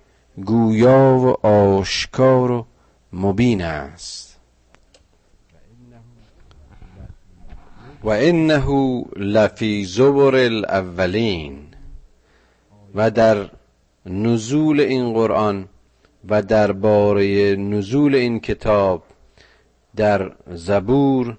گویا 0.46 1.18
و 1.18 1.48
آشکار 1.48 2.52
و 2.52 2.66
مبین 3.14 3.62
است. 3.62 4.40
و 8.04 8.10
انه 8.10 8.66
لفی 9.16 9.86
زبر 9.86 10.36
الاولین 10.36 11.60
و 12.96 13.12
در 13.12 13.50
نزول 14.08 14.80
این 14.80 15.14
قرآن 15.14 15.68
و 16.30 16.42
درباره 16.42 17.56
نزول 17.56 18.16
این 18.16 18.40
کتاب 18.40 19.04
در 19.96 20.32
زبور 20.48 21.38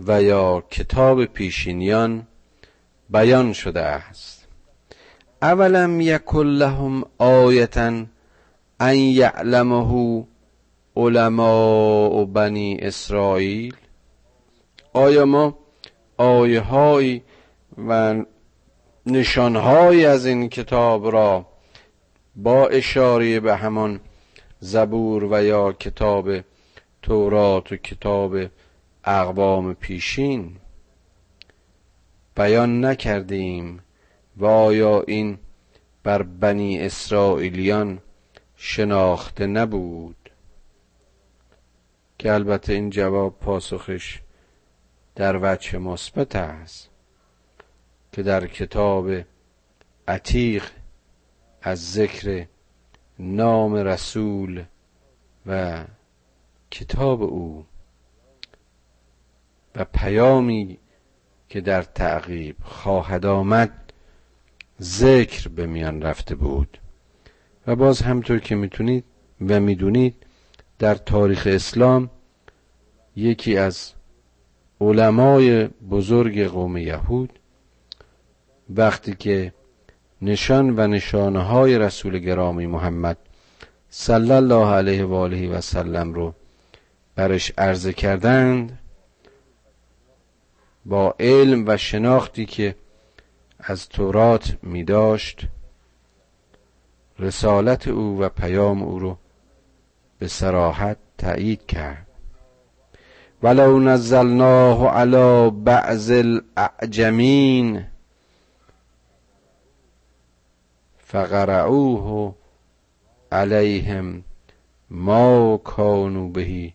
و 0.00 0.22
یا 0.22 0.64
کتاب 0.70 1.24
پیشینیان 1.24 2.26
بیان 3.10 3.52
شده 3.52 3.80
است. 3.80 4.48
اولم 5.42 6.00
یکن 6.00 6.46
لهم 6.46 7.04
آیتا 7.18 8.04
ان 8.80 8.96
یعلمه 8.96 10.24
علماء 10.96 12.24
بنی 12.24 12.78
اسرائیل. 12.80 13.74
آیا 14.92 15.24
ما 15.24 15.58
آیه 16.16 16.60
های 16.60 17.20
و 17.88 18.22
نشانهایی 19.06 20.06
از 20.06 20.26
این 20.26 20.48
کتاب 20.48 21.12
را 21.12 21.51
با 22.36 22.68
اشاره 22.68 23.40
به 23.40 23.56
همان 23.56 24.00
زبور 24.60 25.24
و 25.24 25.44
یا 25.44 25.72
کتاب 25.72 26.40
تورات 27.02 27.72
و 27.72 27.76
کتاب 27.76 28.36
اقوام 29.04 29.74
پیشین. 29.74 30.56
بیان 32.36 32.84
نکردیم 32.84 33.82
و 34.36 34.46
آیا 34.46 35.00
این 35.00 35.38
بر 36.02 36.22
بنی 36.22 36.80
اسرائیلیان 36.80 37.98
شناخته 38.56 39.46
نبود؟ 39.46 40.30
که 42.18 42.32
البته 42.32 42.72
این 42.72 42.90
جواب 42.90 43.38
پاسخش 43.38 44.20
در 45.14 45.38
وجه 45.42 45.78
مثبت 45.78 46.36
است 46.36 46.90
که 48.12 48.22
در 48.22 48.46
کتاب 48.46 49.10
عتیق 50.08 50.70
از 51.62 51.92
ذکر 51.92 52.46
نام 53.18 53.74
رسول 53.74 54.64
و 55.46 55.84
کتاب 56.70 57.22
او 57.22 57.66
و 59.76 59.84
پیامی 59.84 60.78
که 61.48 61.60
در 61.60 61.82
تعقیب 61.82 62.56
خواهد 62.62 63.26
آمد 63.26 63.92
ذکر 64.80 65.48
به 65.48 65.66
میان 65.66 66.02
رفته 66.02 66.34
بود. 66.34 66.78
و 67.66 67.76
باز 67.76 68.02
همطور 68.02 68.38
که 68.38 68.54
می‌تونید 68.54 69.04
و 69.48 69.60
می‌دونید 69.60 70.14
در 70.78 70.94
تاریخ 70.94 71.48
اسلام 71.50 72.10
یکی 73.16 73.56
از 73.56 73.92
علمای 74.80 75.66
بزرگ 75.66 76.44
قوم 76.44 76.76
یهود 76.76 77.38
وقتی 78.70 79.14
که 79.14 79.52
نشان 80.22 80.78
و 80.78 80.86
نشانه 80.86 81.42
های 81.42 81.78
رسول 81.78 82.18
گرامی 82.18 82.66
محمد 82.66 83.16
صلی 83.90 84.32
الله 84.32 84.66
علیه 84.66 85.04
و 85.04 85.14
آله 85.14 85.48
و 85.48 85.60
سلم 85.60 86.14
رو 86.14 86.34
برش 87.14 87.52
عرضه 87.58 87.92
کردند 87.92 88.78
با 90.84 91.14
علم 91.20 91.64
و 91.66 91.76
شناختی 91.76 92.46
که 92.46 92.74
از 93.58 93.88
تورات 93.88 94.56
می 94.62 94.84
داشت 94.84 95.46
رسالت 97.18 97.88
او 97.88 98.20
و 98.20 98.28
پیام 98.28 98.82
او 98.82 98.98
رو 98.98 99.16
به 100.18 100.28
سراحت 100.28 100.96
تایید 101.18 101.66
کرد. 101.66 102.06
ولو 103.42 103.80
نزلناه 103.80 104.88
على 104.88 105.50
بعض 105.50 106.10
الاعجمین 106.10 107.84
فقرعوه 111.12 112.34
علیهم 113.32 114.24
ما 114.90 115.56
کانوا 115.56 116.28
بهی 116.28 116.74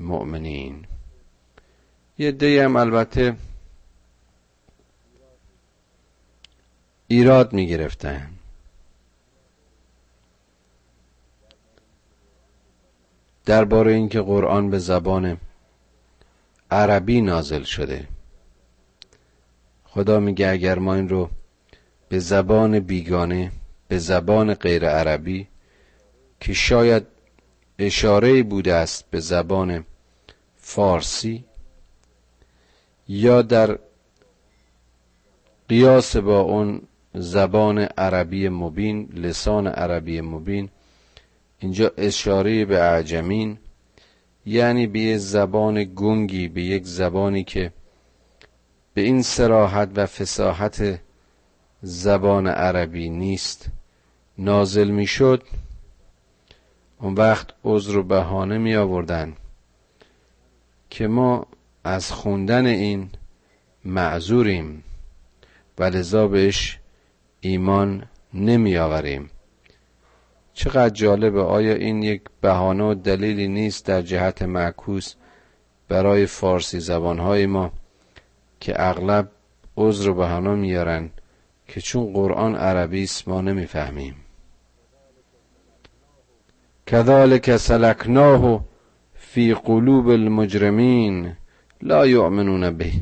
مؤمنین. 0.00 0.86
یه 2.18 2.32
دی 2.32 2.58
هم 2.58 2.76
البته 2.76 3.36
ایراد 7.08 7.52
می 7.52 7.66
گرفتن 7.66 8.30
درباره 13.44 13.92
اینکه 13.92 14.20
قرآن 14.20 14.70
به 14.70 14.78
زبان 14.78 15.36
عربی 16.70 17.20
نازل 17.20 17.62
شده. 17.62 18.08
خدا 19.84 20.20
میگه 20.20 20.48
اگر 20.48 20.78
ما 20.78 20.94
این 20.94 21.08
رو 21.08 21.30
به 22.08 22.18
زبان 22.18 22.80
بیگانه 22.80 23.52
به 23.92 23.98
زبان 23.98 24.54
غیر 24.54 24.88
عربی 24.88 25.48
که 26.40 26.52
شاید 26.52 27.06
اشاره 27.78 28.42
بوده 28.42 28.74
است 28.74 29.10
به 29.10 29.20
زبان 29.20 29.84
فارسی 30.56 31.44
یا 33.08 33.42
در 33.42 33.78
قیاس 35.68 36.16
با 36.16 36.40
اون 36.40 36.82
زبان 37.14 37.78
عربی 37.78 38.48
مبین 38.48 39.08
لسان 39.14 39.66
عربی 39.66 40.20
مبین. 40.20 40.68
اینجا 41.58 41.92
اشاره 41.96 42.64
به 42.64 42.80
اعجمین 42.80 43.58
یعنی 44.46 44.86
به 44.86 45.00
یک 45.00 45.18
زبان 45.18 45.84
گنگی 45.94 46.48
به 46.48 46.62
یک 46.62 46.84
زبانی 46.86 47.44
که 47.44 47.72
به 48.94 49.00
این 49.00 49.22
سراحت 49.22 49.88
و 49.94 50.06
فساحت 50.06 51.00
زبان 51.82 52.46
عربی 52.46 53.08
نیست. 53.10 53.70
نازل 54.38 54.88
می‌شد 54.88 55.42
اون 56.98 57.14
وقت 57.14 57.46
عذر 57.64 57.96
و 57.96 58.02
بهانه 58.02 58.58
می 58.58 58.74
آوردن 58.74 59.36
که 60.90 61.06
ما 61.06 61.46
از 61.84 62.12
خوندن 62.12 62.66
این 62.66 63.10
معذوریم 63.84 64.84
و 65.78 65.84
لذا 65.84 66.28
بهش 66.28 66.78
ایمان 67.40 68.06
نمی 68.34 68.76
آوریم 68.76 69.30
چقدر 70.54 70.94
جالبه 70.94 71.42
آیا 71.42 71.74
این 71.74 72.02
یک 72.02 72.22
بهانه 72.40 72.84
و 72.84 72.94
دلیلی 72.94 73.48
نیست 73.48 73.86
در 73.86 74.02
جهت 74.02 74.42
معکوس 74.42 75.14
برای 75.88 76.26
فارسی 76.26 76.80
زبانهای 76.80 77.46
ما 77.46 77.72
که 78.60 78.74
اغلب 78.76 79.30
عذر 79.76 80.08
و 80.08 80.14
بهانه 80.14 80.54
میارن 80.54 81.10
که 81.68 81.80
چون 81.80 82.12
قرآن 82.12 82.54
عربی 82.54 83.04
است 83.04 83.28
ما 83.28 83.40
نمی‌فهمیم؟ 83.40 84.21
كذلك 86.92 87.56
سلکناه 87.56 88.64
فی 89.14 89.54
قلوب 89.54 90.08
المجرمین 90.08 91.32
لا 91.82 92.06
یؤمنون 92.06 92.70
به 92.70 92.92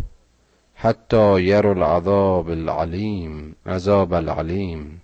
حتی 0.75 1.43
یروا 1.43 1.73
العذاب 1.73 2.49
العلیم 2.51 3.57
عذاب 3.67 4.15
العلیم 4.15 5.03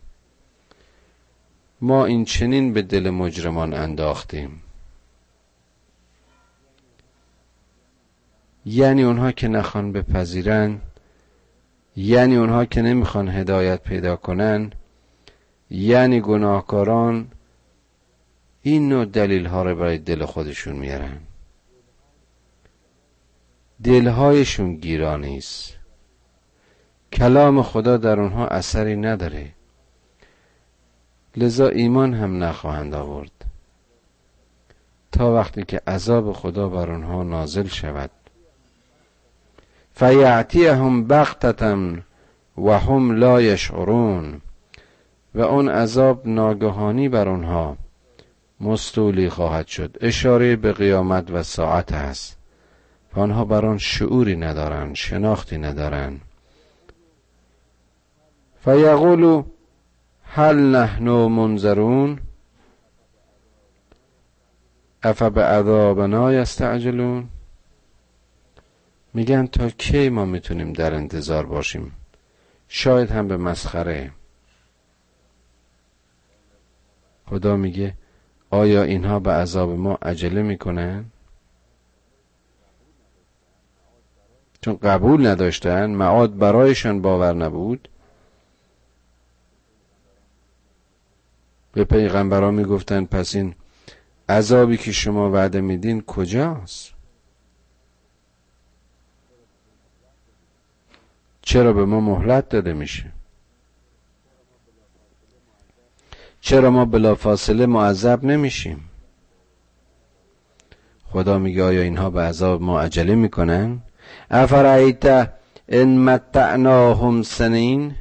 ما 1.81 2.05
این 2.05 2.25
چنین 2.25 2.73
به 2.73 2.83
دل 2.83 3.11
مجرمان 3.11 3.75
انداختیم. 3.75 4.63
یعنی 8.67 9.03
اونها 9.03 9.33
که 9.33 9.49
نخوان 9.49 9.93
بپذیرن 9.93 10.81
یعنی 11.97 12.37
اونها 12.37 12.65
که 12.65 12.83
نمی‌خوان 12.83 13.29
هدایت 13.29 13.83
پیدا 13.83 14.17
کنن 14.17 14.73
یعنی 15.71 16.21
گناهکاران 16.21 17.29
این 18.67 18.89
نوع 18.89 19.05
دلیل 19.05 19.47
ها 19.47 19.63
رو 19.63 19.77
برای 19.77 19.99
دل 19.99 20.25
خودشون 20.25 20.77
میارن. 20.77 21.21
دلهایشون 23.85 24.77
گیرانی 24.77 25.39
است. 25.39 25.75
کلام 27.13 27.63
خدا 27.63 27.97
در 27.97 28.21
اونها 28.21 28.47
اثری 28.47 28.97
نداره. 28.97 29.53
لذا 31.37 31.69
ایمان 31.69 32.15
هم 32.15 32.45
نخواهند 32.45 32.95
آورد. 32.95 33.45
تا 35.13 35.35
وقتی 35.35 35.65
که 35.65 35.81
عذاب 35.87 36.33
خدا 36.33 36.69
بر 36.69 36.91
آنها 36.91 37.23
نازل 37.23 37.67
شود. 37.67 38.11
فیعتیهم 39.95 41.05
بغتتا 41.05 41.97
و 42.59 42.79
هم 42.79 43.13
لا 43.17 43.43
یشعرون 43.43 44.41
و 45.35 45.41
اون 45.41 45.69
عذاب 45.69 46.27
ناگهانی 46.27 47.09
بر 47.09 47.29
آنها 47.29 47.77
مستولی 48.61 49.29
خواهد 49.29 49.67
شد. 49.67 49.97
اشاره 50.01 50.57
به 50.57 50.73
قیامت 50.73 51.31
و 51.31 51.43
ساعت 51.43 51.93
است. 51.93 52.39
و 53.15 53.21
آنها 53.21 53.45
بر 53.45 53.67
آن 53.67 53.79
شعوری 53.79 54.37
ندارند 54.37 54.95
شناختی 54.95 55.59
ندارند. 55.59 56.21
فیقولو 58.65 59.45
هل 60.23 60.57
نحن 60.57 61.09
منظرون؟ 61.09 62.21
اف 65.03 65.23
به 65.23 65.45
عذابنا 65.45 66.33
یستعجلون؟ 66.33 67.29
میگن 69.15 69.47
تا 69.47 69.71
کی 69.71 70.09
ما 70.09 70.25
می‌تونیم 70.25 70.73
در 70.73 70.95
انتظار 70.95 71.47
باشیم؟ 71.47 71.93
شاید 72.69 73.11
هم 73.11 73.29
به 73.29 73.37
مسخره. 73.37 74.11
خدا 77.27 77.57
میگه 77.57 77.95
آیا 78.51 78.83
اینها 78.83 79.19
به 79.19 79.33
عذاب 79.33 79.71
ما 79.71 79.95
عجله 79.95 80.43
می‌کنن؟ 80.43 81.05
چون 84.61 84.77
قبول 84.77 85.27
نداشتن 85.27 85.91
معاد 85.91 86.39
برایشان 86.39 87.03
باور 87.03 87.35
نبود. 87.35 87.89
به 91.73 91.85
پیغمبران 91.85 92.55
می‌گفتن 92.55 93.05
پس 93.05 93.35
این 93.35 93.55
عذابی 94.29 94.77
که 94.77 94.93
شما 94.93 95.31
وعده 95.31 95.61
میدین 95.61 96.03
کجاست؟ 96.03 96.93
چرا 101.43 101.73
به 101.73 101.85
ما 101.85 102.01
مهلت 102.01 102.49
داده 102.49 102.73
میشه؟ 102.73 103.16
چرا 106.47 106.71
ما 106.71 106.85
بلافاصله 106.85 107.67
معذب 107.67 108.25
نمیشیم؟ 108.25 108.91
خدا 111.13 111.39
میگه 111.39 111.63
آیا 111.63 111.83
اینها 111.83 112.11
به 112.11 112.21
عذاب 112.21 112.63
ما 112.63 112.81
عجله 112.81 113.15
می‌کنن؟ 113.15 113.83
افرایت 114.31 115.33
ان 115.69 115.99
متعناهم 115.99 117.23
سنین؟ 117.23 117.95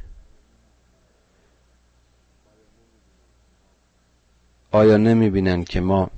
آیا 4.71 4.97
نمی 4.97 5.29
بینند 5.29 5.67
که 5.67 5.81
ما 5.81 6.09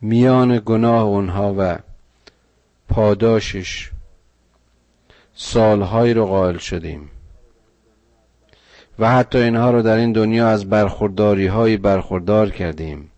میان 0.00 0.62
گناه 0.66 1.02
اونها 1.02 1.54
و 1.58 1.78
پاداشش 2.88 3.90
سالهایی 5.40 6.14
رو 6.14 6.26
قائل 6.26 6.58
شدیم. 6.58 7.10
و 8.98 9.10
حتی 9.10 9.38
اینها 9.38 9.70
رو 9.70 9.82
در 9.82 9.96
این 9.96 10.12
دنیا 10.12 10.48
از 10.48 10.70
برخورداری 10.70 11.46
های 11.46 11.76
برخوردار 11.76 12.50
کردیم. 12.50 13.10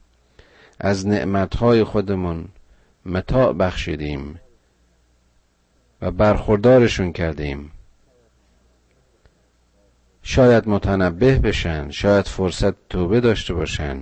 از 0.80 1.06
نعمت 1.06 1.56
های 1.56 1.85
خودمون 1.85 2.48
متاع 3.06 3.52
بخشیدیم 3.52 4.40
و 6.02 6.11
برخوردارشون 6.11 7.12
کردیم. 7.12 7.70
شاید 10.22 10.68
متنبه 10.68 11.38
بشن 11.38 11.90
شاید 11.90 12.26
فرصت 12.26 12.88
توبه 12.88 13.20
داشته 13.20 13.54
باشن. 13.54 14.00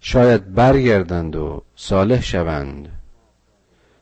شاید 0.00 0.54
برگردند 0.54 1.36
و 1.36 1.62
صالح 1.76 2.22
شوند. 2.22 2.97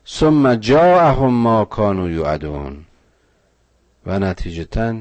ثم 0.09 0.55
جاءهم 0.55 1.33
ما 1.33 1.65
کانوا 1.65 2.09
یعدون 2.09 2.77
و 4.05 4.19
نتیجتا 4.19 4.95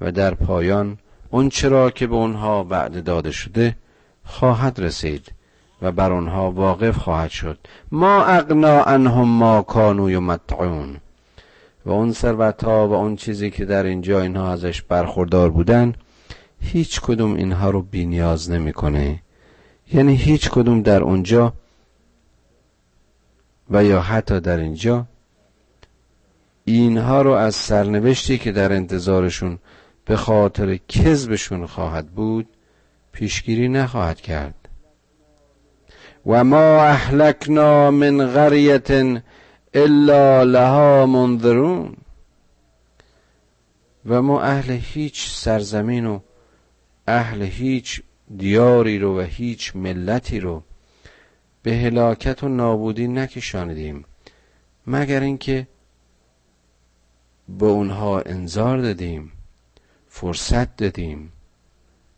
و 0.00 0.12
در 0.12 0.34
پایان 0.34 0.98
اون 1.30 1.48
چرا 1.48 1.90
که 1.90 2.06
به 2.06 2.14
اونها 2.14 2.66
وعده 2.70 3.00
داده 3.00 3.30
شده 3.30 3.76
خواهد 4.24 4.80
رسید 4.80 5.32
و 5.82 5.92
بر 5.92 6.12
آنها 6.12 6.50
واقف 6.50 6.96
خواهد 6.96 7.30
شد. 7.30 7.58
ما 7.92 8.24
اغنا 8.24 8.82
عنهم 8.82 9.28
ما 9.28 9.62
کانوا 9.62 10.10
یمتعون. 10.10 10.96
و 11.86 11.90
اون 11.90 12.12
ثروت 12.12 12.64
ها 12.64 12.88
و 12.88 12.92
اون 12.92 13.16
چیزی 13.16 13.50
که 13.50 13.64
در 13.64 13.84
اینجا 13.84 14.20
اینها 14.20 14.52
ازش 14.52 14.82
برخوردار 14.82 15.50
بودن 15.50 15.92
هیچ 16.60 17.00
کدوم 17.00 17.34
اینها 17.34 17.70
رو 17.70 17.82
بینیاز 17.82 18.50
نمی‌کنه. 18.50 19.22
یعنی 19.92 20.16
هیچ 20.16 20.50
کدوم 20.50 20.82
در 20.82 21.02
اونجا 21.02 21.52
و 23.70 23.84
یا 23.84 24.00
حتی 24.00 24.40
در 24.40 24.56
اینجا 24.56 25.06
اینها 26.64 27.22
رو 27.22 27.30
از 27.30 27.54
سرنوشتی 27.54 28.38
که 28.38 28.52
در 28.52 28.72
انتظارشون 28.72 29.58
به 30.04 30.16
خاطر 30.16 30.76
کذبشون 30.76 31.66
خواهد 31.66 32.06
بود 32.06 32.46
پیشگیری 33.12 33.68
نخواهد 33.68 34.20
کرد. 34.20 34.54
و 36.26 36.44
ما 36.44 36.82
اهلکنا 36.82 37.90
من 37.90 38.26
قریت 38.26 38.90
الا 39.74 40.42
لها 40.42 41.06
منذرون. 41.06 41.96
و 44.06 44.22
ما 44.22 44.42
اهل 44.42 44.78
هیچ 44.82 45.30
سرزمین 45.30 46.06
و 46.06 46.20
اهل 47.06 47.42
هیچ 47.42 48.02
دیاری 48.36 48.98
رو 48.98 49.20
و 49.20 49.22
هیچ 49.22 49.76
ملتی 49.76 50.40
رو 50.40 50.62
به 51.64 51.76
هلاکت 51.76 52.44
و 52.44 52.48
نابودی 52.48 53.08
نکشاندیم 53.08 54.04
مگر 54.86 55.20
اینکه 55.20 55.66
به 57.48 57.66
اونها 57.66 58.20
انذار 58.20 58.78
دادیم 58.78 59.32
فرصت 60.08 60.76
دادیم. 60.76 61.32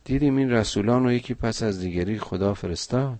دیدیم 0.04 0.36
این 0.36 0.50
رسولان 0.50 1.04
رو 1.04 1.12
یکی 1.12 1.34
پس 1.34 1.62
از 1.62 1.80
دیگری 1.80 2.18
خدا 2.18 2.54
فرستاد. 2.54 3.18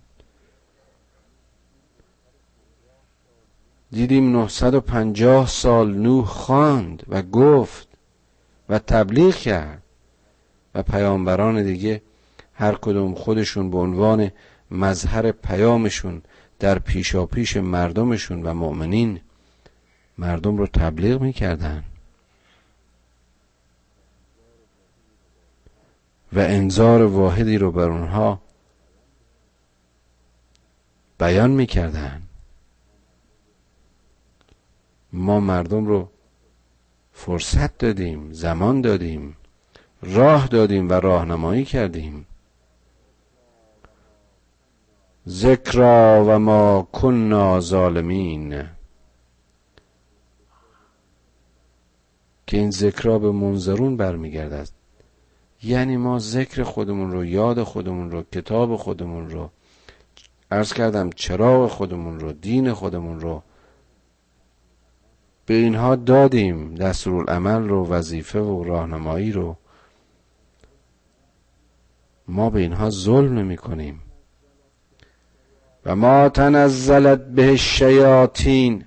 دیدیم 3.90 4.32
950 4.32 5.46
سال 5.46 5.94
نوح 5.94 6.26
خواند 6.26 7.02
و 7.08 7.22
گفت 7.22 7.88
و 8.68 8.78
تبلیغ 8.78 9.34
کرد. 9.34 9.82
و 10.74 10.82
پیامبران 10.82 11.62
دیگه 11.62 12.02
هر 12.54 12.74
کدوم 12.74 13.14
خودشون 13.14 13.70
به 13.70 13.78
عنوان 13.78 14.30
مظهر 14.70 15.32
پیامشون 15.32 16.22
در 16.58 16.78
پیشاپیش 16.78 17.56
مردمشون 17.56 18.42
و 18.42 18.54
مؤمنین 18.54 19.20
مردم 20.18 20.56
رو 20.56 20.66
تبلیغ 20.66 21.20
می‌کردن. 21.20 21.84
و 26.32 26.38
انذار 26.38 27.02
واحدی 27.02 27.58
رو 27.58 27.72
بر 27.72 27.88
اونها 27.88 28.40
بیان 31.18 31.50
می‌کردن. 31.50 32.22
ما 35.12 35.40
مردم 35.40 35.86
رو 35.86 36.10
فرصت 37.12 37.78
دادیم 37.78 38.32
زمان 38.32 38.80
دادیم 38.80 39.36
راه 40.02 40.46
دادیم 40.46 40.88
و 40.88 40.92
راهنمایی 40.92 41.64
کردیم. 41.64 42.26
ذکرا 45.28 46.24
و 46.28 46.38
ما 46.38 46.88
کننا 46.92 47.60
ظالمین. 47.60 48.64
که 52.46 52.56
این 52.56 52.70
ذکرا 52.70 53.18
به 53.18 53.32
منظرون 53.32 53.96
برمیگردد. 53.96 54.68
یعنی 55.62 55.96
ما 55.96 56.18
ذکر 56.18 56.62
خودمون 56.62 57.10
رو 57.10 57.24
یاد 57.24 57.62
خودمون 57.62 58.10
رو 58.10 58.22
کتاب 58.22 58.76
خودمون 58.76 59.30
رو 59.30 59.50
ارز 60.50 60.72
کردم 60.72 61.10
چراغ 61.10 61.70
خودمون 61.70 62.20
رو 62.20 62.32
دین 62.32 62.72
خودمون 62.72 63.20
رو 63.20 63.42
به 65.46 65.54
اینها 65.54 65.96
دادیم 65.96 66.74
دستورالعمل 66.74 67.68
رو 67.68 67.86
وظیفه 67.86 68.40
و 68.40 68.64
راهنمایی 68.64 69.32
رو. 69.32 69.56
ما 72.28 72.50
به 72.50 72.60
اینها 72.60 72.90
ظلم 72.90 73.38
نمی 73.38 73.56
کنیم 73.56 74.02
و 75.86 75.96
ما 75.96 76.28
تنزلت 76.28 77.26
به 77.26 77.48
الشیاطین. 77.48 78.84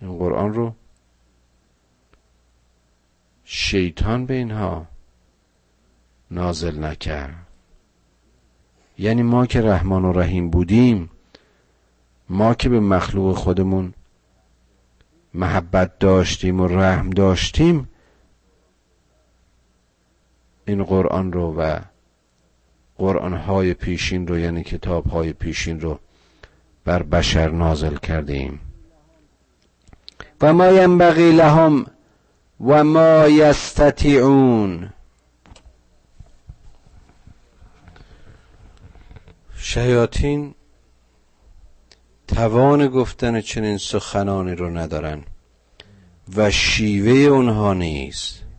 این 0.00 0.18
قرآن 0.18 0.54
رو 0.54 0.74
شیطان 3.44 4.26
به 4.26 4.34
اینها 4.34 4.86
نازل 6.30 6.84
نکرد. 6.84 7.46
یعنی 8.98 9.22
ما 9.22 9.46
که 9.46 9.60
رحمان 9.60 10.04
و 10.04 10.12
رحیم 10.12 10.50
بودیم 10.50 11.10
ما 12.28 12.54
که 12.54 12.68
به 12.68 12.80
مخلوق 12.80 13.36
خودمون 13.36 13.94
محبت 15.34 15.98
داشتیم 15.98 16.60
و 16.60 16.66
رحم 16.66 17.10
داشتیم 17.10 17.88
این 20.64 20.84
قرآن 20.84 21.32
رو 21.32 21.54
و 21.58 21.80
قرآن 23.00 23.34
های 23.34 23.74
پیشین 23.74 24.26
رو 24.26 24.38
یعنی 24.38 24.64
کتاب 24.64 25.06
های 25.06 25.32
پیشین 25.32 25.80
رو 25.80 25.98
بر 26.84 27.02
بشر 27.02 27.48
نازل 27.48 27.96
کردیم. 27.96 28.60
و 30.40 30.52
ما 30.52 30.66
ینبغی 30.66 31.32
لهم 31.32 31.86
و 32.66 32.84
ما 32.84 33.28
یستطیعون. 33.28 34.90
شیاطین 39.56 40.54
توان 42.28 42.88
گفتن 42.88 43.40
چنین 43.40 43.78
سخنانی 43.78 44.54
رو 44.54 44.70
ندارن 44.70 45.22
و 46.36 46.50
شیوه 46.50 47.12
اونها 47.12 47.74
نیست. 47.74 48.49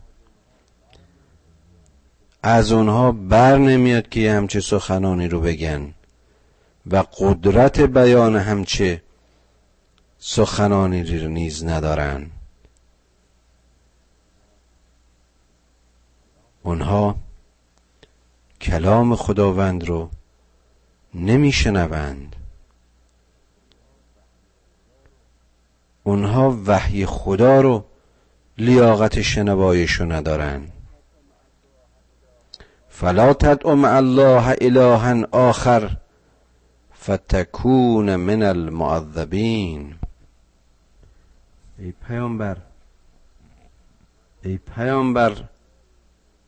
از 2.42 2.72
اونها 2.72 3.12
بر 3.12 3.58
نمیاد 3.58 4.08
که 4.08 4.32
همچه 4.32 4.60
سخنانی 4.60 5.28
رو 5.28 5.40
بگن. 5.40 5.94
و 6.90 7.04
قدرت 7.18 7.80
بیان 7.80 8.36
همچه 8.36 9.02
سخنانی 10.18 11.18
رو 11.18 11.28
نیز 11.28 11.64
ندارن. 11.64 12.30
اونها 16.62 17.16
کلام 18.60 19.16
خداوند 19.16 19.84
رو 19.84 20.10
نمیشنوند. 21.14 22.36
اونها 26.02 26.58
وحی 26.66 27.06
خدا 27.06 27.60
رو 27.60 27.84
لیاقت 28.58 29.22
شنوایشو 29.22 30.04
ندارن. 30.04 30.68
فلا 32.92 33.32
تدعو 33.32 33.74
مع 33.74 33.96
الله 33.96 34.56
الها 34.60 35.26
آخر 35.32 35.96
فتکون 37.00 38.16
من 38.16 38.42
المعذبین 38.42 39.94
ای 41.78 41.92
پیامبر 41.92 42.56
ای 44.42 44.58
پیامبر 44.58 45.44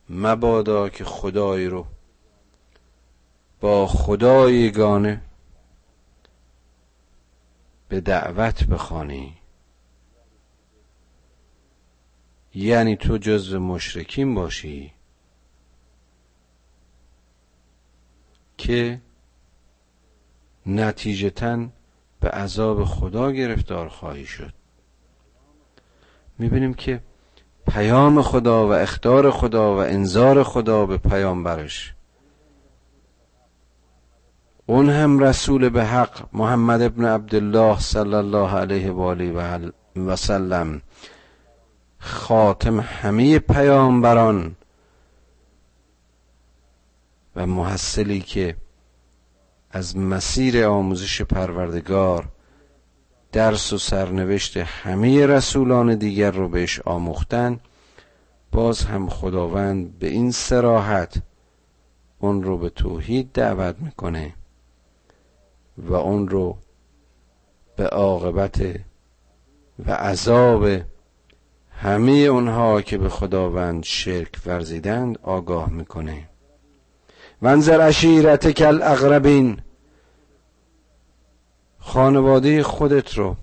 مبادا 0.09 0.89
که 0.89 1.05
خدایی 1.05 1.67
رو 1.67 1.87
با 3.61 3.87
خدای 3.87 4.71
گانه 4.71 5.21
به 7.89 8.01
دعوت 8.01 8.65
بخوانی. 8.65 9.35
یعنی 12.55 12.97
تو 12.97 13.19
جزو 13.19 13.61
مشرکین 13.61 14.35
باشی. 14.35 14.94
که 18.59 19.01
نتیجتا 20.67 21.67
به 22.21 22.31
عذاب 22.31 22.85
خدا 22.85 23.33
گرفتار 23.33 23.89
خواهی 23.89 24.27
شد. 24.27 24.53
می‌بینیم 26.39 26.75
که 26.75 27.01
پیام 27.69 28.23
خدا 28.23 28.69
و 28.69 28.73
اختار 28.73 29.31
خدا 29.31 29.77
و 29.77 29.79
انذار 29.79 30.43
خدا 30.43 30.87
به 30.87 30.97
پیامبرش. 30.97 31.95
اون 34.67 34.91
هم 34.91 35.19
رسول 35.19 35.69
به 35.69 35.85
حق 35.85 36.29
محمد 36.33 36.83
ابن 36.83 37.05
عبدالله 37.05 37.79
صلی 37.79 38.15
الله 38.15 38.51
علیه 38.51 38.91
و 38.91 39.01
آله 39.01 39.73
و 39.97 40.17
سلم. 40.17 40.83
خاتم 41.99 42.81
همه 42.81 43.39
پیامبران 43.39 44.57
و 47.37 47.47
محصلی 47.47 48.21
که 48.21 48.57
از 49.71 49.97
مسیر 49.97 50.65
آموزش 50.65 51.23
پروردگار 51.23 52.29
درس 53.33 53.73
و 53.73 53.79
سرنوشت 53.79 54.57
همه 54.57 55.27
رسولان 55.27 55.95
دیگر 55.95 56.31
رو 56.31 56.49
بهش 56.49 56.81
آموختن 56.81 57.61
باز 58.53 58.85
هم 58.85 59.09
خداوند 59.09 59.99
به 59.99 60.09
این 60.09 60.31
سراحت 60.31 61.23
اون 62.19 62.43
رو 62.43 62.59
به 62.59 62.71
توحید 62.71 63.33
دعوت 63.33 63.77
می‌کنه 63.81 64.35
و 65.79 65.95
اون 65.95 66.29
رو 66.29 66.59
به 67.77 67.87
عاقبت 67.87 68.81
و 69.87 69.93
عذاب 69.93 70.67
همه 71.71 72.11
اونها 72.11 72.83
که 72.83 72.99
به 72.99 73.09
خداوند 73.09 73.85
شرک 73.85 74.41
ورزیدند 74.47 75.19
آگاه 75.23 75.71
می‌کنه. 75.71 76.29
منظر 77.43 77.81
عشیرت 77.81 78.51
کل 78.51 78.83
اغربین. 78.83 79.61
خانواده 81.79 82.63
خودت 82.63 83.15
رو 83.15 83.37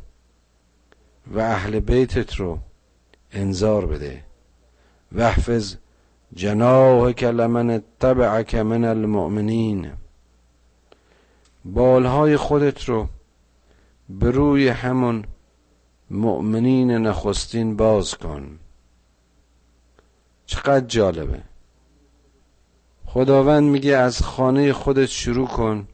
و 1.28 1.40
اهل 1.40 1.80
بیتت 1.80 2.36
رو 2.36 2.60
انذار 3.32 3.86
بده. 3.86 4.24
وحفظ 5.12 5.76
جناح 6.34 7.10
لمن 7.24 7.84
تبعک 8.00 8.56
من 8.56 8.86
المؤمنین. 8.86 9.92
بالهای 11.66 12.38
خودت 12.38 12.84
رو 12.84 13.08
به 14.10 14.32
روی 14.32 14.68
همون 14.68 15.26
مؤمنین 16.10 16.92
نخستین 16.92 17.76
باز 17.76 18.16
کن. 18.16 18.60
چقدر 20.46 20.86
جالبه. 20.86 21.51
خداوند 23.14 23.64
میگه 23.64 23.98
از 23.98 24.22
خانه 24.22 24.74
خودت 24.74 25.06
شروع 25.06 25.48
کن 25.48 25.88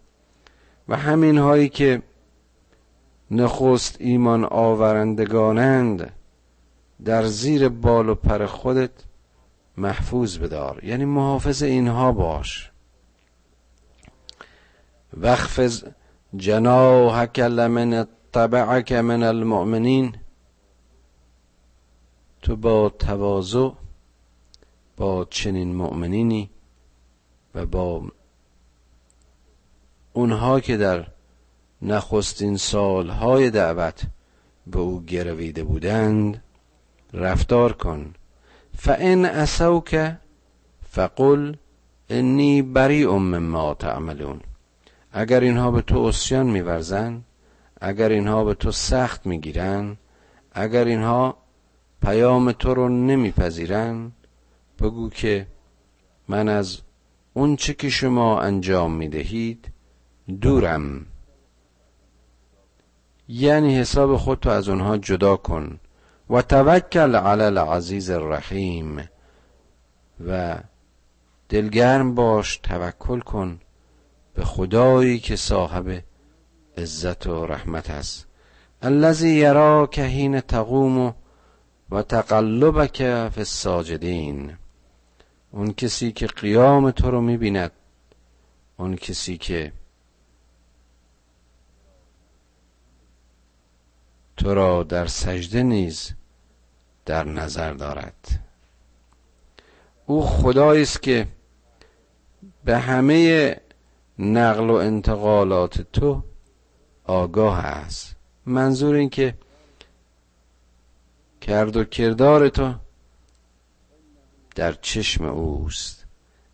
و 0.88 0.98
همین 0.98 1.38
هایی 1.38 1.70
که 1.70 2.02
نخست 3.32 3.96
ایمان 4.00 4.44
آورندگانند 4.46 6.14
در 7.06 7.26
زیر 7.26 7.70
بال 7.70 8.10
و 8.10 8.16
پر 8.16 8.46
خودت 8.46 8.92
محفوظ 9.78 10.38
بدار. 10.38 10.84
یعنی 10.84 11.06
محافظ 11.06 11.64
اینها 11.64 12.12
باش. 12.12 12.72
وخفز 15.22 15.86
جناحک 16.36 17.40
لمن 17.40 18.08
تبعک 18.34 18.92
من 18.92 19.24
المؤمنین. 19.24 20.16
تو 22.42 22.56
با 22.56 22.90
تواضع 22.90 23.70
با 24.98 25.26
چنین 25.30 25.76
مؤمنینی 25.76 26.50
و 27.58 27.66
با 27.66 28.12
اونها 30.14 30.60
که 30.60 30.78
در 30.78 31.08
نخستین 31.82 32.58
سالهای 32.58 33.50
دعوت 33.50 34.02
به 34.68 34.80
او 34.80 35.04
گرویده 35.04 35.64
بودند 35.64 36.44
رفتار 37.14 37.74
کن. 37.74 38.14
فان 38.78 39.26
اسوک 39.26 40.16
فقل 40.90 41.56
انی 42.10 42.62
بریء 42.62 43.12
مما 43.12 43.74
تعملون. 43.74 44.42
اگر 45.12 45.40
اینها 45.40 45.72
به 45.72 45.82
تو 45.82 46.00
اسیان 46.00 46.46
میورزن 46.46 47.24
اگر 47.82 48.10
اینها 48.10 48.44
به 48.44 48.54
تو 48.54 48.72
سخت 48.72 49.26
می‌گیرن 49.26 49.98
اگر 50.52 50.86
اینها 50.86 51.38
پیام 52.02 52.52
تو 52.52 52.74
رو 52.74 52.90
نمیپذیرن 52.90 54.12
بگو 54.80 55.10
که 55.10 55.48
من 56.28 56.50
از 56.50 56.82
اون 57.38 57.56
چه 57.56 57.74
که 57.74 57.90
شما 57.90 58.42
انجام 58.42 58.94
می‌دهید 58.94 59.72
دورم. 60.42 61.06
یعنی 63.28 63.80
حساب 63.80 64.18
خودتو 64.18 64.50
از 64.50 64.70
اونها 64.70 64.98
جدا 64.98 65.36
کن. 65.36 65.80
و 66.30 66.42
توکل 66.42 67.16
علی 67.16 67.44
العزیز 67.44 68.10
الرحیم. 68.10 69.10
و 70.28 70.58
دلگرم 71.50 72.16
باش 72.16 72.58
توکل 72.58 73.20
کن 73.20 73.60
به 74.34 74.46
خدایی 74.46 75.20
که 75.20 75.36
صاحب 75.36 76.04
عزت 76.78 77.28
و 77.28 77.46
رحمت 77.46 77.90
است. 77.90 78.28
الذی 78.82 79.30
یراک 79.30 80.00
حین 80.00 80.40
تقوم 80.40 81.16
و 81.92 82.02
تقلبک 82.02 82.98
فی 83.30 83.42
الساجدین. 83.42 84.58
اون 85.52 85.74
کسی 85.74 86.12
که 86.12 86.28
قیام 86.28 86.92
تو 86.92 87.12
رو 87.12 87.22
می‌بیند. 87.22 87.72
اون 88.78 88.96
کسی 88.96 89.38
که 89.38 89.74
تو 94.38 94.54
را 94.54 94.84
در 94.84 95.08
سجده 95.08 95.64
نیز 95.64 96.14
در 97.06 97.24
نظر 97.24 97.74
دارد. 97.74 98.44
او 100.06 100.26
خدایی 100.26 100.82
است 100.82 101.02
که 101.04 101.28
به 102.66 102.78
همه 102.78 103.56
نقل 104.20 104.70
و 104.70 104.74
انتقالات 104.74 105.82
تو 105.82 106.24
آگاه 107.04 107.60
است. 107.60 108.16
منظور 108.46 108.96
این 108.96 109.10
که 109.10 109.36
کرد 111.42 111.78
و 111.78 111.84
کردار 111.84 112.50
تو 112.50 112.74
در 114.58 114.74
چشم 114.74 115.26
اوست. 115.26 116.06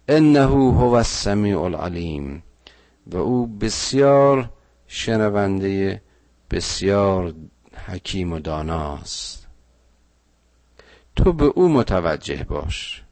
انه 0.08 0.46
هو 0.48 0.94
السمیع 0.94 1.62
العلیم. 1.62 2.44
و 3.08 3.18
او 3.18 3.48
بسیار 3.48 4.50
شنونده 4.88 6.02
بسیار 6.52 7.34
حکیم 7.86 8.34
و 8.34 8.40
داناست. 8.40 9.48
تو 11.16 11.34
به 11.34 11.46
او 11.46 11.70
متوجه 11.70 12.44
باش. 12.44 13.04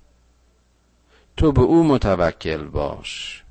تو 1.37 1.51
به 1.51 1.61
او 1.61 1.83
متوکل 1.83 2.63
باش. 2.63 3.43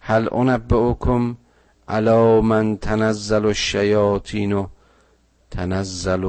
هل 0.00 0.28
انبئکم 0.34 1.36
علا 1.88 2.40
من 2.40 2.76
تنزل 2.76 3.46
الشیاطین؟ 3.46 4.52
و 4.52 4.66
تنزل 5.50 6.24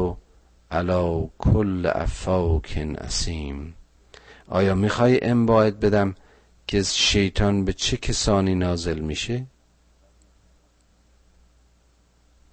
علا 0.72 1.30
کل 1.38 1.92
افاک 1.96 2.96
اسیم. 2.98 3.76
آیا 4.48 4.76
می‌خوای 4.76 5.34
باید 5.46 5.80
بدم 5.80 6.16
که 6.68 6.84
شیطان 6.84 7.66
به 7.66 7.74
چه 7.74 7.98
کسانی 7.98 8.56
نازل 8.56 9.00
میشه؟ 9.00 9.46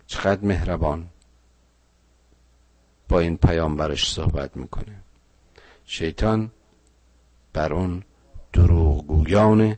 چقدر 0.07 0.45
مهربان. 0.45 1.09
با 3.09 3.21
این 3.21 3.37
پیامبرش 3.37 4.13
صحبت 4.13 4.57
می‌کنه. 4.57 5.03
شیطان 5.85 6.51
بر 7.53 7.73
اون 7.73 8.03
دروغگویان 8.53 9.77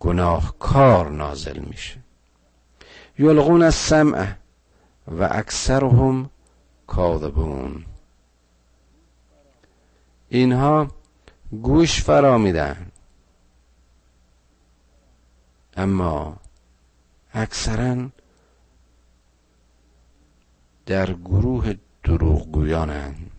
گناهکار 0.00 1.10
نازل 1.10 1.58
میشه. 1.58 1.98
یلغون 3.18 3.62
از 3.62 3.74
سمع 3.74 4.32
و 5.06 5.28
اکثرهم 5.30 6.30
کاذبون. 6.88 7.84
اینها 10.28 10.88
گوش 11.62 12.02
فرا 12.02 12.38
میدن. 12.38 12.90
اما 15.76 16.36
اکثرا 17.32 18.08
در 20.86 21.12
گروه 21.12 21.74
دروغگویانند 22.04 23.30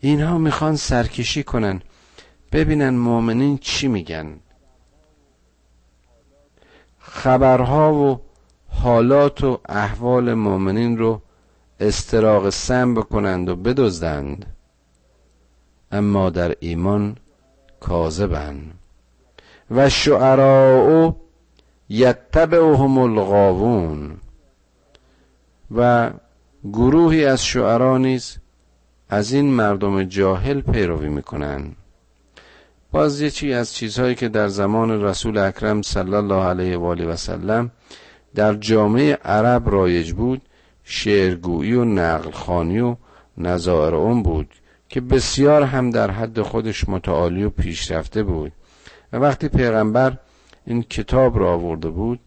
اینها 0.00 0.38
می‌خوان 0.38 0.76
سرکشی 0.76 1.42
کنن 1.42 1.82
ببینن 2.52 2.90
مؤمنین 2.90 3.58
چی 3.58 3.88
میگن. 3.88 4.40
خبرها 6.98 7.94
و 7.94 8.29
حالات 8.82 9.44
و 9.44 9.60
احوال 9.68 10.34
مؤمنین 10.34 10.98
رو 10.98 11.22
استراق 11.80 12.50
سم 12.50 12.94
بکنند 12.94 13.48
و 13.48 13.56
بدزدند 13.56 14.46
اما 15.92 16.30
در 16.30 16.54
ایمان 16.60 17.16
کاذبند. 17.80 18.74
و 19.70 19.88
شعراء 19.88 21.12
یتبعهم 21.88 22.98
الغاوون. 22.98 24.16
و 25.76 26.10
گروهی 26.72 27.24
از 27.24 27.44
شعرا 27.44 27.98
نیز 27.98 28.36
از 29.08 29.32
این 29.32 29.52
مردم 29.52 30.02
جاهل 30.02 30.60
پیروی 30.60 31.08
می‌کنند. 31.08 31.76
باز 32.92 33.20
یکی 33.20 33.52
از 33.52 33.74
چیزهایی 33.74 34.14
که 34.14 34.28
در 34.28 34.48
زمان 34.48 35.02
رسول 35.02 35.38
اکرم 35.38 35.82
صلی 35.82 36.14
الله 36.14 36.44
علیه 36.44 36.76
و 36.76 36.84
آله 36.84 37.06
و 37.06 37.16
سلم 37.16 37.70
در 38.34 38.54
جامعه 38.54 39.14
عرب 39.14 39.70
رایج 39.70 40.12
بود 40.12 40.42
شعرگویی 40.84 41.72
و 41.72 41.84
نقلخانی 41.84 42.80
و 42.80 42.96
نظائر 43.38 43.94
اون 43.94 44.22
بود 44.22 44.48
که 44.88 45.00
بسیار 45.00 45.62
هم 45.62 45.90
در 45.90 46.10
حد 46.10 46.42
خودش 46.42 46.88
متعالی 46.88 47.44
و 47.44 47.50
پیشرفته 47.50 48.22
بود. 48.22 48.52
و 49.12 49.16
وقتی 49.16 49.48
پیغمبر 49.48 50.16
این 50.66 50.82
کتاب 50.82 51.38
را 51.38 51.52
آورده 51.52 51.88
بود 51.88 52.20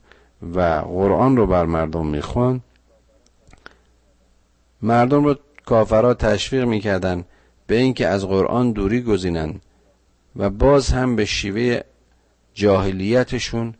و 0.55 0.59
قرآن 0.87 1.37
رو 1.37 1.47
بر 1.47 1.65
مردم 1.65 2.07
می‌خوان 2.07 2.61
مردم 4.81 5.23
رو 5.25 5.35
کافرها 5.65 6.13
تشویق 6.13 6.63
می‌کردن 6.63 7.23
به 7.67 7.75
اینکه 7.75 8.07
از 8.07 8.25
قرآن 8.27 8.71
دوری 8.71 9.01
گزینن 9.01 9.55
و 10.35 10.49
باز 10.49 10.89
هم 10.89 11.15
به 11.15 11.25
شیوه 11.25 11.81
جاهلیتشون 12.53 13.73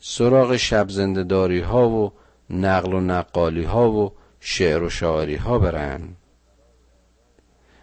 سراغ 0.00 0.56
شب 0.56 0.88
زندهداری 0.88 1.60
ها 1.60 1.88
و 1.88 2.12
نقل 2.50 2.94
و 2.94 3.00
نقالی 3.00 3.64
ها 3.64 3.90
و 3.90 4.12
شعر 4.40 4.82
و 4.82 4.90
شاعری 4.90 5.36
ها 5.36 5.58
برن. 5.58 6.00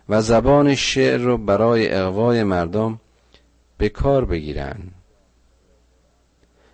و 0.10 0.22
زبان 0.22 0.76
شعر 0.76 1.18
رو 1.18 1.38
برای 1.38 1.94
اقوای 1.94 2.44
مردم 2.44 3.00
به 3.78 3.90
کار 3.90 4.26
بگیرن. 4.26 4.78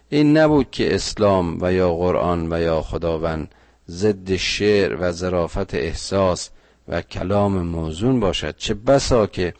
این 0.10 0.38
نبود 0.38 0.72
که 0.72 0.96
اسلام 0.96 1.58
و 1.62 1.74
یا 1.74 1.94
قرآن 1.94 2.54
و 2.54 2.62
یا 2.62 2.82
خداوند 2.82 3.56
ضد 3.90 4.36
شعر 4.36 4.98
و 5.00 5.12
ظرافت 5.12 5.76
احساس 5.76 6.50
و 6.88 7.02
کلام 7.02 7.62
موزون 7.62 8.20
باشد. 8.20 8.56
چه 8.58 8.74
بسا 8.74 9.28
که 9.28 9.54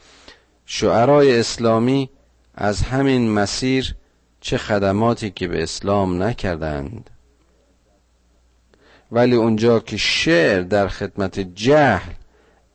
شعرای 0.66 1.38
اسلامی 1.38 2.10
از 2.54 2.82
همین 2.82 3.30
مسیر 3.30 3.94
چه 4.42 4.58
خدماتی 4.58 5.30
که 5.30 5.48
به 5.48 5.62
اسلام 5.62 6.22
نکردند. 6.22 7.10
ولی 9.12 9.34
اونجا 9.36 9.80
که 9.80 9.96
شعر 9.96 10.60
در 10.60 10.88
خدمت 10.88 11.40
جهل 11.40 12.12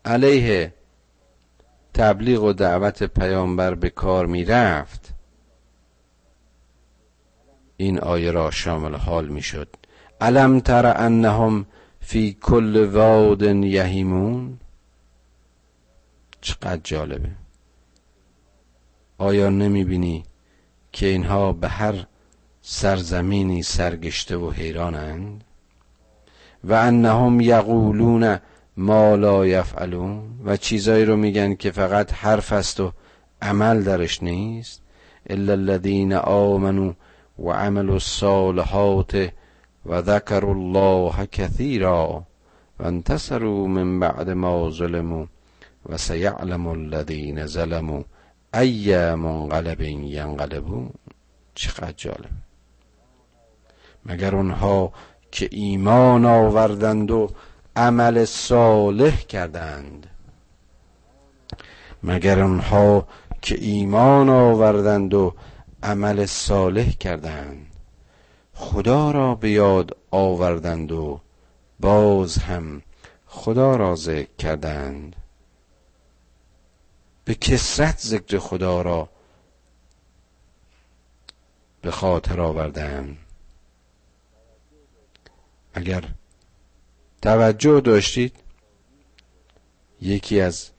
علیه 0.06 0.74
تبلیغ 1.94 2.44
و 2.44 2.54
دعوت 2.54 3.04
پیامبر 3.04 3.76
به 3.76 3.90
کار 3.90 4.26
می 4.26 4.46
رفت 4.46 5.14
این 7.78 8.00
آیه 8.00 8.32
را 8.32 8.52
شامل 8.52 8.96
حال 8.96 9.28
می 9.28 9.42
شد 9.42 9.76
علم 10.22 10.60
تر 10.60 10.94
انهم 10.98 11.66
فی 12.00 12.38
کل 12.42 12.86
واد 12.86 13.42
یهیمون؟ 13.42 14.60
چقدر 16.42 16.82
جالبه. 16.84 17.30
آیا 19.18 19.50
نمی 19.50 19.84
بینی 19.84 20.24
که 20.98 21.06
اینها 21.06 21.52
به 21.52 21.68
هر 21.68 21.96
سرزمینی 22.62 23.64
سرگشته 23.64 24.38
و 24.38 24.52
حیرانند 24.52 25.44
و 26.64 26.74
انهم 26.74 27.42
یقولون 27.42 28.40
ما 28.78 29.16
لا 29.16 29.48
یفعلون 29.48 30.22
و 30.46 30.58
چیزایی 30.58 31.06
رو 31.06 31.16
میگن 31.16 31.56
که 31.56 31.72
فقط 31.72 32.14
حرف 32.14 32.54
است 32.54 32.80
و 32.80 32.92
عمل 33.42 33.84
درش 33.84 34.24
نیست 34.24 34.82
الا 35.30 35.54
الذين 35.54 36.14
آمنوا 36.14 36.94
و 37.40 37.52
عملوا 37.52 37.94
الصالحات 37.94 39.30
و 39.86 40.02
ذکروا 40.02 40.54
الله 40.54 41.26
كثيرا 41.26 42.24
و 42.80 42.84
انتصروا 42.84 43.68
من 43.68 44.00
بعد 44.00 44.30
ما 44.30 44.70
ظلموا 44.72 45.26
و 45.86 45.98
سیعلم 45.98 46.68
الذين 46.68 47.46
ظلموا 47.46 48.04
ای 48.54 49.16
منقلب 49.16 49.82
ینقلبون 49.82 50.90
چقدر 51.56 51.94
جالب 51.98 52.30
مگر 54.06 54.36
اونها 54.36 54.94
که 55.32 55.50
ایمان 55.52 56.26
آوردند 56.26 57.12
و 57.12 57.30
عمل 57.76 58.26
صالح 58.26 59.22
کردند 59.22 60.08
مگر 62.04 62.40
آنها 62.40 63.08
که 63.42 63.56
ایمان 63.60 64.30
آوردند 64.30 65.14
و 65.14 65.34
عمل 65.84 66.26
صالح 66.26 66.92
کردند 66.92 67.68
خدا 68.54 69.12
را 69.12 69.36
به 69.36 69.50
یاد 69.50 69.98
آوردند 70.12 70.92
و 70.92 71.22
باز 71.80 72.38
هم 72.38 72.82
خدا 73.26 73.76
را 73.76 73.96
ذکر 73.96 74.36
کردند 74.38 75.16
به 77.28 77.36
کسرت 77.36 78.00
ذکر 78.00 78.38
خدا 78.40 78.82
را 78.82 79.10
به 81.82 81.92
خاطر 81.92 82.42
آوردند 82.42 83.18
اگر 85.74 86.04
توجه 87.22 87.82
داشتید 87.82 88.36
یکی 90.02 90.42
از 90.42 90.70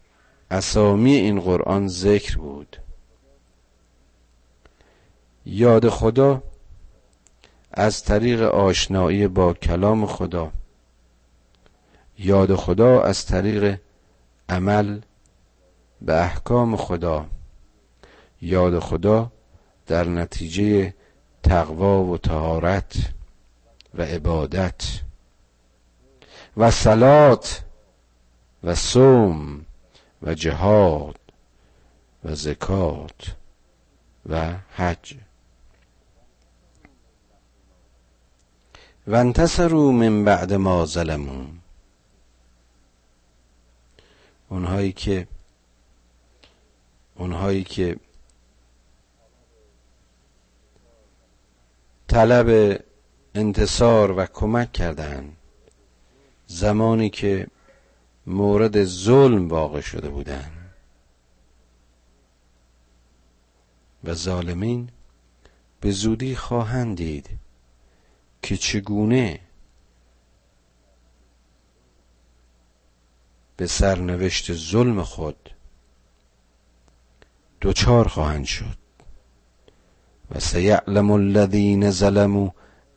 اسامی 0.51 1.15
این 1.15 1.41
قرآن 1.41 1.89
ذکر 1.89 2.39
بود. 2.39 2.77
یاد 5.47 5.89
خدا 5.89 6.43
از 7.73 8.05
طریق 8.05 8.43
آشنایی 8.43 9.29
با 9.29 9.55
کلام 9.55 10.07
خدا. 10.07 10.53
یاد 12.19 12.55
خدا 12.55 13.03
از 13.03 13.27
طریق 13.27 13.81
عمل 14.49 15.01
به 16.03 16.23
احکام 16.23 16.77
خدا. 16.77 17.27
یاد 18.43 18.79
خدا 18.79 19.33
در 19.87 20.05
نتیجه 20.05 20.95
تقوا 21.43 22.05
و 22.05 22.19
تهارت 22.19 22.97
و 23.95 24.03
عبادت 24.03 25.01
و 26.57 26.71
سلات 26.71 27.65
و 28.65 28.75
صوم 28.75 29.67
و 30.23 30.35
جهاد 30.35 31.19
و 32.25 32.35
زکات 32.35 33.37
و 34.29 34.55
حج. 34.75 35.15
و 39.07 39.15
انتصروا 39.15 39.93
من 39.93 40.25
بعد 40.25 40.53
ما 40.53 40.87
ظلمون 40.87 41.59
اونهایی 44.49 44.93
که 44.93 45.29
اونهایی 47.19 47.65
که 47.65 47.97
طلب 52.09 52.81
انتصار 53.35 54.19
و 54.19 54.27
کمک 54.27 54.73
کردند 54.73 55.37
زمانی 56.47 57.11
که 57.11 57.47
مورد 58.27 58.85
ظلم 58.85 59.49
واقع 59.49 59.81
شده 59.81 60.09
بودند 60.09 60.75
و 64.05 64.15
ظالمین 64.15 64.91
به 65.81 65.91
زودی 65.91 66.37
خواهند 66.37 66.97
دید 66.97 67.31
که 68.43 68.57
چگونه 68.57 69.41
به 73.57 73.67
سرنوشت 73.67 74.53
ظلم 74.53 75.03
خود 75.03 75.51
دوچار 77.61 78.09
خواهند 78.09 78.45
شد. 78.45 78.79
و 80.31 80.41
سیعلم 80.41 81.11
الذین 81.11 81.91
ظلموا 81.91 82.51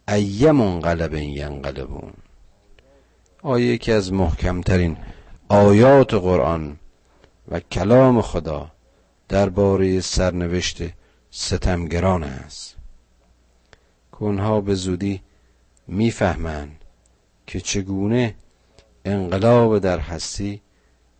ای 0.07 0.51
منقلب 0.51 1.13
ینقلبون. 1.13 2.13
آیه 3.43 3.77
که 3.77 3.93
از 3.93 4.13
محکمترین 4.13 4.97
آیات 5.49 6.13
قرآن 6.13 6.77
و 7.47 7.59
کلام 7.59 8.21
خدا 8.21 8.71
درباره 9.29 10.01
سرنوشت 10.01 10.77
ستمگران 11.31 12.23
است. 12.23 12.75
که 14.11 14.23
اونها 14.23 14.61
به 14.61 14.75
زودی 14.75 15.21
می‌فهمند 15.87 16.85
که 17.47 17.59
چگونه 17.59 18.35
انقلاب 19.05 19.79
در 19.79 19.99
هستی 19.99 20.61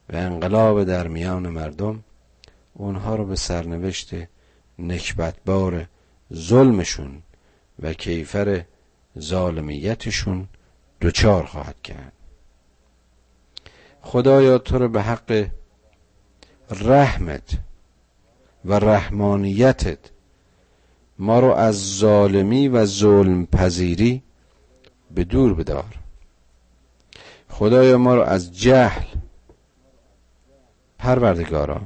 و 0.10 0.16
انقلاب 0.16 0.84
در 0.84 1.08
میان 1.08 1.50
مردم 1.50 2.04
اونها 2.74 3.16
رو 3.16 3.26
به 3.26 3.36
سرنوشت 3.36 4.12
نکبتبار 4.80 5.86
ظلمشون 6.34 7.24
و 7.80 7.94
کیفر 7.94 8.66
ظالمیتشون 9.20 10.48
دوچار 11.00 11.46
خواهد 11.46 11.82
کرد. 11.84 12.14
خدایا 14.02 14.58
تو 14.58 14.78
رو 14.78 14.90
به 14.90 15.02
حق 15.02 15.50
رحمت 16.72 17.58
و 18.66 18.74
رحمانیتت 18.74 20.00
ما 21.20 21.40
رو 21.40 21.52
از 21.52 21.98
ظالمی 21.98 22.68
و 22.68 22.86
ظلم 22.86 23.46
پذیری 23.46 24.24
به 25.12 25.24
دور 25.24 25.54
بدار. 25.54 26.00
خدایا 27.50 27.98
ما 27.98 28.16
رو 28.16 28.22
از 28.22 28.58
جهل 28.58 29.06
پروردگارا 31.00 31.82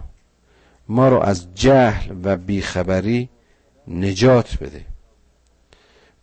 ما 0.87 1.09
رو 1.09 1.19
از 1.19 1.55
جهل 1.55 2.15
و 2.23 2.37
بیخبری 2.37 3.29
نجات 3.87 4.57
بده. 4.57 4.85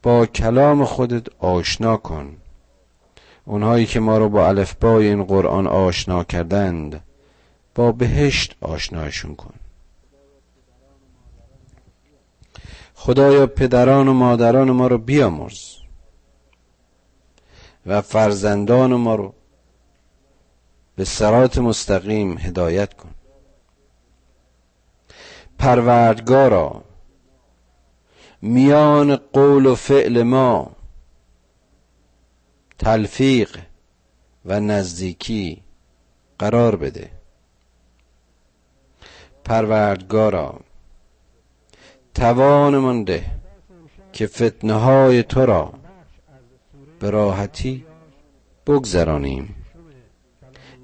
با 0.03 0.27
کلام 0.27 0.85
خودت 0.85 1.27
آشنا 1.39 1.97
کن. 1.97 2.37
اونهایی 3.45 3.87
که 3.87 4.01
ما 4.01 4.19
رو 4.19 4.29
با 4.29 4.49
الفبای 4.49 5.09
این 5.09 5.25
قرآن 5.25 5.67
آشنا 5.67 6.25
کردند 6.25 7.01
با 7.75 7.93
بهشت 7.93 8.57
آشنایشون 8.61 9.35
کن. 9.35 9.55
خدایا 12.95 13.47
پدران 13.47 14.09
و 14.09 14.13
مادران 14.13 14.71
ما 14.71 14.87
رو 14.87 14.99
بیامرز 14.99 15.77
و 17.87 18.01
فرزندان 18.01 18.95
ما 18.95 19.15
رو 19.15 19.35
به 20.97 21.05
سرات 21.05 21.59
مستقیم 21.59 22.39
هدایت 22.39 22.95
کن. 22.95 23.11
پروردگارا. 25.63 26.83
میان 28.43 29.17
قول 29.17 29.67
و 29.67 29.75
فعل 29.75 30.23
ما 30.23 30.71
تلفیق 32.79 33.59
و 34.45 34.61
نزدیکی 34.61 35.63
قرار 36.39 36.77
بده. 36.77 37.11
پروردگارا 39.45 40.61
توانمان 42.15 43.05
ده 43.05 43.25
که 44.13 44.27
فتنه 44.27 44.75
های 44.75 45.23
تو 45.23 45.47
را 45.47 45.73
به 47.01 47.11
راحتی 47.11 47.87
بگذرانیم. 48.67 49.55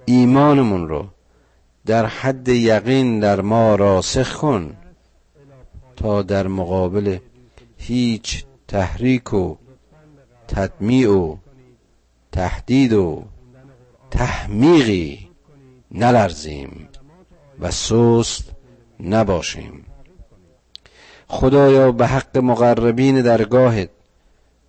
ایمانمون 0.05 0.89
رو 0.89 1.07
در 1.89 2.07
حد 2.07 2.49
یقین 2.49 3.21
در 3.21 3.41
ما 3.41 3.75
راسخ 3.75 4.37
کن 4.37 4.77
تا 5.97 6.23
در 6.23 6.47
مقابل 6.47 7.19
هیچ 7.77 8.45
تحریک 8.69 9.35
و 9.35 9.57
تطمیع 10.49 11.11
و 11.11 11.37
تهدید 12.33 12.93
و 12.93 13.25
تحمیقی 14.11 15.29
نلرزیم 15.91 16.89
و 17.61 17.71
سست 17.71 18.45
نباشیم. 19.01 19.85
خدایا 21.29 21.93
به 21.93 22.07
حق 22.07 22.39
مقربین 22.39 23.23
درگاهت 23.23 23.91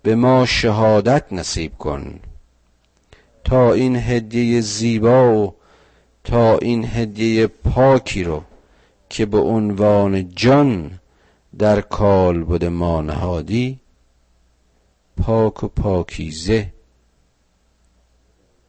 به 0.02 0.14
ما 0.14 0.46
شهادت 0.46 1.32
نصیب 1.32 1.78
کن 1.78 2.20
تا 3.44 3.72
این 3.72 3.96
هدیه 3.96 4.60
زیبا 4.60 5.34
و 5.34 5.59
تا 6.24 6.58
این 6.58 6.84
هدیه 6.84 7.46
پاکی 7.46 8.24
رو 8.24 8.44
که 9.08 9.26
به 9.26 9.38
عنوان 9.38 10.28
جان 10.34 11.00
در 11.58 11.80
کال 11.80 12.44
بوده 12.44 12.68
ما 12.68 13.02
نهادی 13.02 13.80
پاک 15.16 15.64
و 15.64 15.68
پاکیزه 15.68 16.72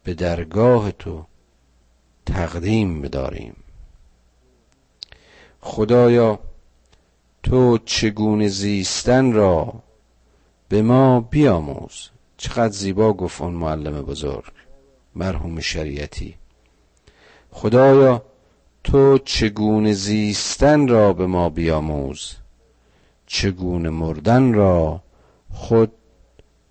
به 0.04 0.14
درگاه 0.14 0.90
تو 0.90 1.24
تقدیم 2.26 3.02
بداریم. 3.02 3.56
خدایا 5.60 6.38
تو 7.42 7.78
چگونه 7.78 8.48
زیستن 8.48 9.32
را 9.32 9.74
به 10.68 10.82
ما 10.82 11.20
بیاموز؟ 11.20 12.08
چقدر 12.36 12.72
زیبا 12.72 13.12
گفت 13.12 13.40
اون 13.40 13.54
معلم 13.54 14.02
بزرگ 14.02 14.52
مرحوم 15.14 15.60
شریعتی. 15.60 16.34
خدایا 17.52 18.22
تو 18.84 19.18
چگونه 19.18 19.92
زیستن 19.92 20.88
را 20.88 21.12
به 21.12 21.26
ما 21.26 21.48
بیاموز؟ 21.48 22.34
چگونه 23.26 23.90
مردن 23.90 24.54
را 24.54 25.00
خود 25.52 25.92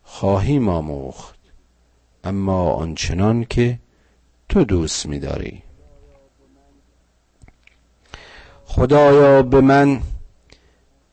خواهیم 0.04 0.70
آموخت 0.70 1.40
اما 2.24 2.72
آنچنان 2.72 3.44
که 3.44 3.80
تو 4.50 4.64
دوست 4.64 5.06
می‌داری. 5.06 5.64
خدایا 8.66 9.42
به 9.42 9.62
من 9.62 10.02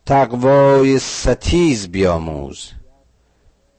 تقوای 0.07 0.99
ستیز 0.99 1.89
بیاموز. 1.89 2.71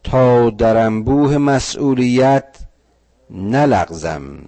تا 0.04 0.50
در 0.50 0.78
انبوه 0.78 1.38
مسئولیت 1.38 2.58
نلغزم. 3.30 4.40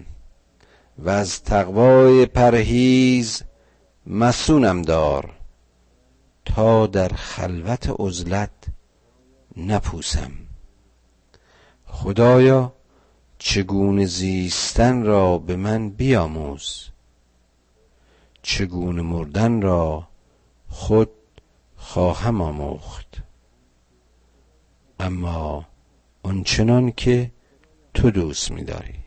و 1.02 1.10
از 1.10 1.44
تقوای 1.44 2.26
پرهیز 2.26 3.44
مسونم 4.08 4.82
دار 4.82 5.34
تا 6.46 6.88
در 6.88 7.08
خلوت 7.08 7.96
عزلت 8.00 8.52
نپوسم. 9.58 10.32
خدایا 11.86 12.74
چگونه 13.40 14.06
زیستن 14.06 15.04
را 15.04 15.38
به 15.38 15.56
من 15.56 15.90
بیاموز؟ 15.90 16.90
چگونه 18.42 19.02
مردن 19.02 19.62
را 19.62 20.08
خود 20.70 21.10
خواهم 21.76 22.42
آموخت؟ 22.42 23.18
اما 25.00 25.68
آنچنان 26.24 26.92
که 26.92 27.32
تو 27.94 28.12
دوست 28.12 28.52
می‌داری. 28.52 29.01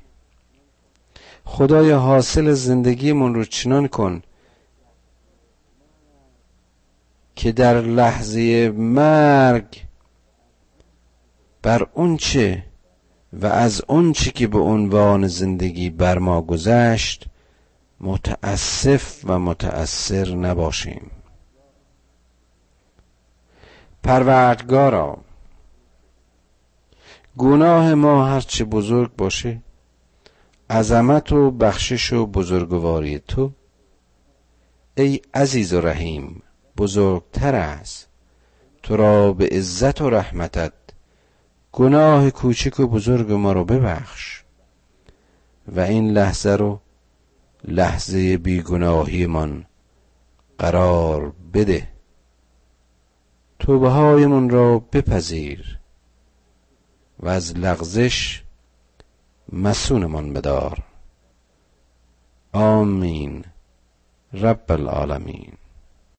خدای 1.45 1.91
حاصل 1.91 2.53
زندگیمون 2.53 3.35
رو 3.35 3.45
چنان 3.45 3.89
کن 3.89 4.23
که 7.37 7.53
در 7.53 7.81
لحظه 7.81 8.71
مرگ 8.71 9.85
بر 11.63 11.87
اونچه 11.95 12.65
و 13.33 13.47
از 13.47 13.83
اونچه 13.89 14.31
که 14.31 14.47
به 14.47 14.59
عنوان 14.59 15.27
زندگی 15.29 15.91
بر 15.91 16.19
ما 16.19 16.43
گذشت 16.43 17.27
متاسف 18.01 19.21
و 19.25 19.39
متأثر 19.39 20.35
نباشیم. 20.35 21.11
پروردگارا 24.03 25.19
گناه 27.39 27.95
ما 27.95 28.27
هرچه 28.27 28.65
بزرگ 28.65 29.17
باشه 29.17 29.61
عظمت 30.71 31.33
و 31.33 31.51
بخشش 31.51 32.13
و 32.13 32.27
بزرگواری 32.27 33.19
تو 33.19 33.53
ای 34.97 35.21
عزیز 35.35 35.73
و 35.73 35.81
رحیم 35.81 36.43
بزرگتر 36.77 37.55
است. 37.55 38.09
تو 38.83 38.97
را 38.97 39.33
به 39.33 39.49
عزت 39.53 40.01
و 40.01 40.11
رحمتت 40.11 40.73
گناه 41.73 42.31
کوچک 42.31 42.81
و 42.81 42.87
بزرگ 42.87 43.33
ما 43.33 43.53
رو 43.53 43.65
ببخش. 43.65 44.43
و 45.69 45.81
این 45.81 46.11
لحظه 46.11 46.51
رو 46.51 46.81
لحظه 47.65 48.37
بیگناهیمان 48.37 49.67
قرار 50.59 51.33
بده. 51.55 51.89
توبه 53.59 53.89
هایمون 53.89 54.51
را 54.51 54.79
بپذیر 54.79 55.79
و 57.21 57.29
از 57.29 57.57
لغزش 57.57 58.44
مسونمان 59.53 60.33
بدار. 60.33 60.79
آمین. 62.53 63.45
رب 64.33 64.73
العالمین. 64.73 65.53